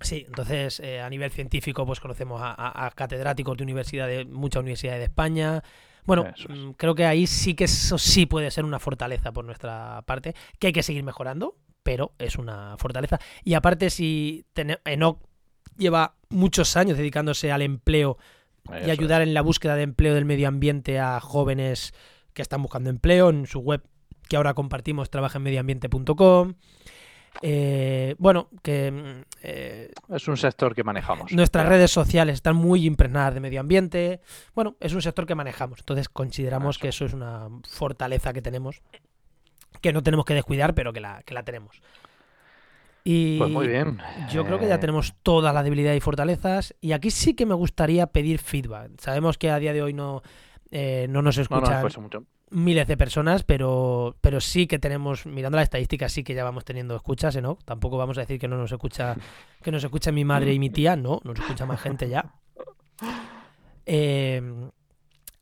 Sí, 0.00 0.24
entonces 0.26 0.80
eh, 0.80 1.00
a 1.00 1.10
nivel 1.10 1.30
científico 1.30 1.84
pues 1.84 2.00
conocemos 2.00 2.40
a, 2.42 2.90
catedráticos 2.94 3.56
de 3.56 3.64
universidades, 3.64 4.26
muchas 4.26 4.62
universidades 4.62 5.00
de 5.00 5.04
España. 5.04 5.62
Bueno, 6.04 6.24
mm, 6.48 6.70
creo 6.72 6.94
que 6.94 7.04
ahí 7.04 7.26
sí 7.26 7.54
que 7.54 7.64
eso 7.64 7.98
sí 7.98 8.26
puede 8.26 8.50
ser 8.50 8.64
una 8.64 8.78
fortaleza 8.78 9.32
por 9.32 9.44
nuestra 9.44 10.02
parte, 10.06 10.34
que 10.58 10.68
hay 10.68 10.72
que 10.72 10.82
seguir 10.82 11.04
mejorando, 11.04 11.56
pero 11.82 12.12
es 12.18 12.36
una 12.36 12.76
fortaleza. 12.78 13.18
Y 13.44 13.54
aparte 13.54 13.90
si 13.90 14.46
Enoch 14.84 15.18
lleva 15.76 16.14
muchos 16.30 16.76
años 16.76 16.96
dedicándose 16.96 17.52
al 17.52 17.62
empleo 17.62 18.16
y 18.86 18.90
ayudar 18.90 19.22
en 19.22 19.34
la 19.34 19.42
búsqueda 19.42 19.76
de 19.76 19.82
empleo 19.82 20.14
del 20.14 20.24
medio 20.24 20.48
ambiente 20.48 20.98
a 20.98 21.20
jóvenes 21.20 21.92
que 22.32 22.42
están 22.42 22.62
buscando 22.62 22.90
empleo 22.90 23.30
en 23.30 23.46
su 23.46 23.60
web 23.60 23.82
que 24.28 24.36
ahora 24.36 24.54
compartimos 24.54 25.10
trabajaenmedioambiente.com. 25.10 26.54
Eh, 27.42 28.14
bueno, 28.18 28.48
que... 28.62 28.90
Mm, 28.90 29.24
eh, 29.42 29.90
es 30.08 30.28
un 30.28 30.36
sector 30.36 30.74
que 30.74 30.84
manejamos. 30.84 31.32
Nuestras 31.32 31.66
redes 31.66 31.90
sociales 31.90 32.34
están 32.34 32.56
muy 32.56 32.86
impregnadas 32.86 33.34
de 33.34 33.40
medio 33.40 33.60
ambiente. 33.60 34.20
Bueno, 34.54 34.76
es 34.80 34.92
un 34.92 35.02
sector 35.02 35.26
que 35.26 35.34
manejamos. 35.34 35.80
Entonces 35.80 36.08
consideramos 36.08 36.78
que 36.78 36.88
eso 36.88 37.04
es 37.04 37.12
una 37.12 37.48
fortaleza 37.68 38.32
que 38.32 38.42
tenemos, 38.42 38.82
que 39.80 39.92
no 39.92 40.02
tenemos 40.02 40.26
que 40.26 40.34
descuidar, 40.34 40.74
pero 40.74 40.92
que 40.92 41.00
la, 41.00 41.22
que 41.22 41.34
la 41.34 41.42
tenemos. 41.42 41.80
Y 43.02 43.38
pues 43.38 43.50
muy 43.50 43.66
bien. 43.66 43.98
Yo 44.30 44.44
creo 44.44 44.58
que 44.58 44.68
ya 44.68 44.74
eh, 44.74 44.78
tenemos 44.78 45.14
toda 45.22 45.52
la 45.52 45.62
debilidad 45.62 45.94
y 45.94 46.00
fortalezas. 46.00 46.74
Y 46.80 46.92
aquí 46.92 47.10
sí 47.10 47.34
que 47.34 47.46
me 47.46 47.54
gustaría 47.54 48.06
pedir 48.08 48.38
feedback. 48.38 49.00
Sabemos 49.00 49.38
que 49.38 49.50
a 49.50 49.58
día 49.58 49.72
de 49.72 49.82
hoy 49.82 49.94
no, 49.94 50.22
no 50.70 51.22
nos 51.22 51.38
escuchan. 51.38 51.82
mucho 51.82 52.26
miles 52.50 52.86
de 52.86 52.96
personas, 52.96 53.44
pero, 53.44 54.16
pero 54.20 54.40
sí 54.40 54.66
que 54.66 54.78
tenemos, 54.78 55.26
mirando 55.26 55.56
la 55.56 55.62
estadística, 55.62 56.08
sí 56.08 56.24
que 56.24 56.34
ya 56.34 56.44
vamos 56.44 56.64
teniendo 56.64 56.96
escuchas, 56.96 57.40
¿no? 57.40 57.56
Tampoco 57.64 57.96
vamos 57.96 58.18
a 58.18 58.22
decir 58.22 58.38
que 58.38 58.48
no 58.48 58.56
nos 58.56 58.72
escucha, 58.72 59.16
que 59.62 59.70
nos 59.70 59.82
escucha 59.82 60.12
mi 60.12 60.24
madre 60.24 60.52
y 60.52 60.58
mi 60.58 60.70
tía, 60.70 60.96
no, 60.96 61.20
nos 61.24 61.38
escucha 61.38 61.66
más 61.66 61.80
gente 61.80 62.08
ya. 62.08 62.34
Eh, 63.86 64.42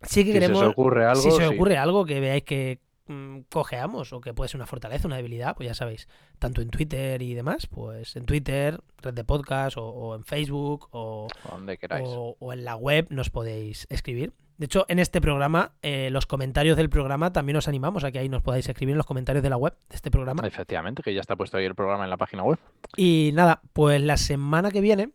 sí 0.03 0.25
que 0.25 0.33
queremos. 0.33 0.59
Si 0.59 0.65
se 0.65 0.71
ocurre 0.71 1.07
algo. 1.07 1.23
Si 1.23 1.31
se 1.31 1.47
ocurre 1.47 1.77
algo 1.77 2.05
que 2.05 2.21
veáis 2.21 2.45
que 2.45 2.81
mm, 3.07 3.41
cojeamos 3.51 4.13
o 4.13 4.21
que 4.21 4.35
puede 4.35 4.49
ser 4.49 4.59
una 4.59 4.67
fortaleza, 4.67 5.09
una 5.09 5.17
debilidad, 5.17 5.57
pues 5.57 5.67
ya 5.67 5.75
sabéis, 5.75 6.09
tanto 6.39 6.61
en 6.61 6.71
Twitter 6.71 7.21
y 7.23 7.35
demás, 7.35 7.67
pues 7.67 8.17
en 8.17 8.27
Twitter, 8.27 8.81
red 8.99 9.15
de 9.15 9.25
podcast, 9.25 9.77
o, 9.79 10.15
en 10.15 10.25
Facebook, 10.25 10.89
o, 10.93 11.29
donde 11.51 11.79
queráis. 11.79 12.09
o 12.09 12.53
en 12.53 12.65
la 12.65 12.77
web 12.77 13.07
nos 13.11 13.31
podéis 13.31 13.87
escribir. 13.91 14.33
De 14.59 14.67
hecho, 14.67 14.85
en 14.89 14.99
este 14.99 15.21
programa, 15.21 15.73
eh, 15.83 16.11
los 16.11 16.27
comentarios 16.27 16.77
del 16.77 16.91
programa 16.91 17.33
también 17.33 17.57
os 17.57 17.69
animamos 17.69 18.03
a 18.03 18.11
que 18.11 18.19
ahí 18.19 18.29
nos 18.29 18.43
podáis 18.43 18.69
escribir 18.69 18.93
en 18.93 18.99
los 18.99 19.07
comentarios 19.07 19.43
de 19.43 19.51
la 19.51 19.57
web 19.57 19.75
de 19.89 19.97
este 19.97 20.11
programa. 20.11 20.45
Efectivamente, 20.45 21.01
que 21.03 21.15
ya 21.15 21.21
está 21.21 21.37
puesto 21.37 21.57
ahí 21.57 21.65
el 21.65 21.77
programa 21.77 22.03
en 22.03 22.11
la 22.11 22.17
página 22.17 22.43
web. 22.43 22.59
Y 22.97 23.31
nada, 23.35 23.63
pues 23.73 24.03
la 24.03 24.17
semana 24.17 24.73
que 24.73 24.81
viene 24.81 25.11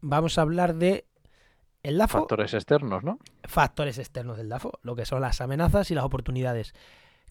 vamos 0.00 0.36
a 0.36 0.42
hablar 0.42 0.74
de 0.74 1.06
el 1.84 1.96
DAFO. 1.96 2.18
Factores 2.18 2.54
externos, 2.54 3.04
¿no? 3.04 3.20
Factores 3.44 3.98
externos 3.98 4.36
del 4.36 4.48
DAFO, 4.48 4.80
lo 4.82 4.96
que 4.96 5.06
son 5.06 5.20
las 5.20 5.40
amenazas 5.40 5.90
y 5.92 5.94
las 5.94 6.04
oportunidades. 6.04 6.74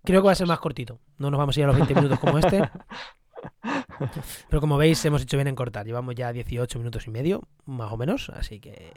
Creo 0.05 0.21
que 0.21 0.27
va 0.27 0.31
a 0.31 0.35
ser 0.35 0.47
más 0.47 0.59
cortito. 0.59 1.01
No 1.17 1.29
nos 1.29 1.37
vamos 1.37 1.57
a 1.57 1.59
ir 1.59 1.63
a 1.65 1.67
los 1.67 1.75
20 1.75 1.95
minutos 1.95 2.19
como 2.19 2.39
este. 2.39 2.61
Pero 4.49 4.61
como 4.61 4.77
veis, 4.77 5.03
hemos 5.03 5.21
hecho 5.21 5.35
bien 5.35 5.47
en 5.47 5.55
cortar. 5.55 5.85
Llevamos 5.85 6.15
ya 6.15 6.31
18 6.31 6.79
minutos 6.79 7.07
y 7.07 7.11
medio, 7.11 7.41
más 7.65 7.91
o 7.91 7.97
menos. 7.97 8.29
Así 8.29 8.61
que 8.61 8.93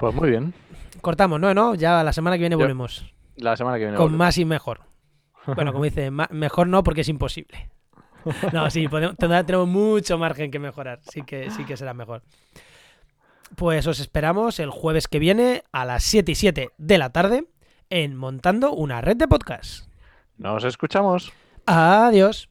pues 0.00 0.14
muy 0.14 0.30
bien. 0.30 0.54
Cortamos, 1.00 1.38
¿no? 1.38 1.54
¿no? 1.54 1.74
Ya 1.74 2.02
la 2.02 2.12
semana 2.12 2.36
que 2.36 2.40
viene 2.40 2.56
volvemos. 2.56 3.14
La 3.36 3.56
semana 3.56 3.76
que 3.76 3.84
viene. 3.84 3.96
Con 3.96 4.16
más 4.16 4.38
y 4.38 4.44
mejor. 4.44 4.80
Bueno, 5.46 5.72
como 5.72 5.84
dice, 5.84 6.10
mejor 6.10 6.66
no 6.66 6.82
porque 6.82 7.02
es 7.02 7.08
imposible. 7.08 7.70
No, 8.52 8.68
sí, 8.70 8.86
tenemos 9.18 9.66
mucho 9.66 10.18
margen 10.18 10.50
que 10.50 10.58
mejorar. 10.58 11.00
Sí 11.10 11.22
que, 11.22 11.50
sí 11.50 11.64
que 11.64 11.78
será 11.78 11.94
mejor. 11.94 12.22
Pues 13.56 13.86
os 13.86 13.98
esperamos 13.98 14.60
el 14.60 14.68
jueves 14.68 15.08
que 15.08 15.18
viene 15.18 15.62
a 15.72 15.86
las 15.86 16.04
7 16.04 16.32
y 16.32 16.34
7 16.34 16.70
de 16.76 16.98
la 16.98 17.10
tarde 17.10 17.46
en 17.88 18.16
Montando 18.16 18.72
una 18.72 19.00
red 19.00 19.16
de 19.16 19.26
podcast. 19.26 19.88
Nos 20.36 20.64
escuchamos. 20.64 21.32
Adiós. 21.66 22.48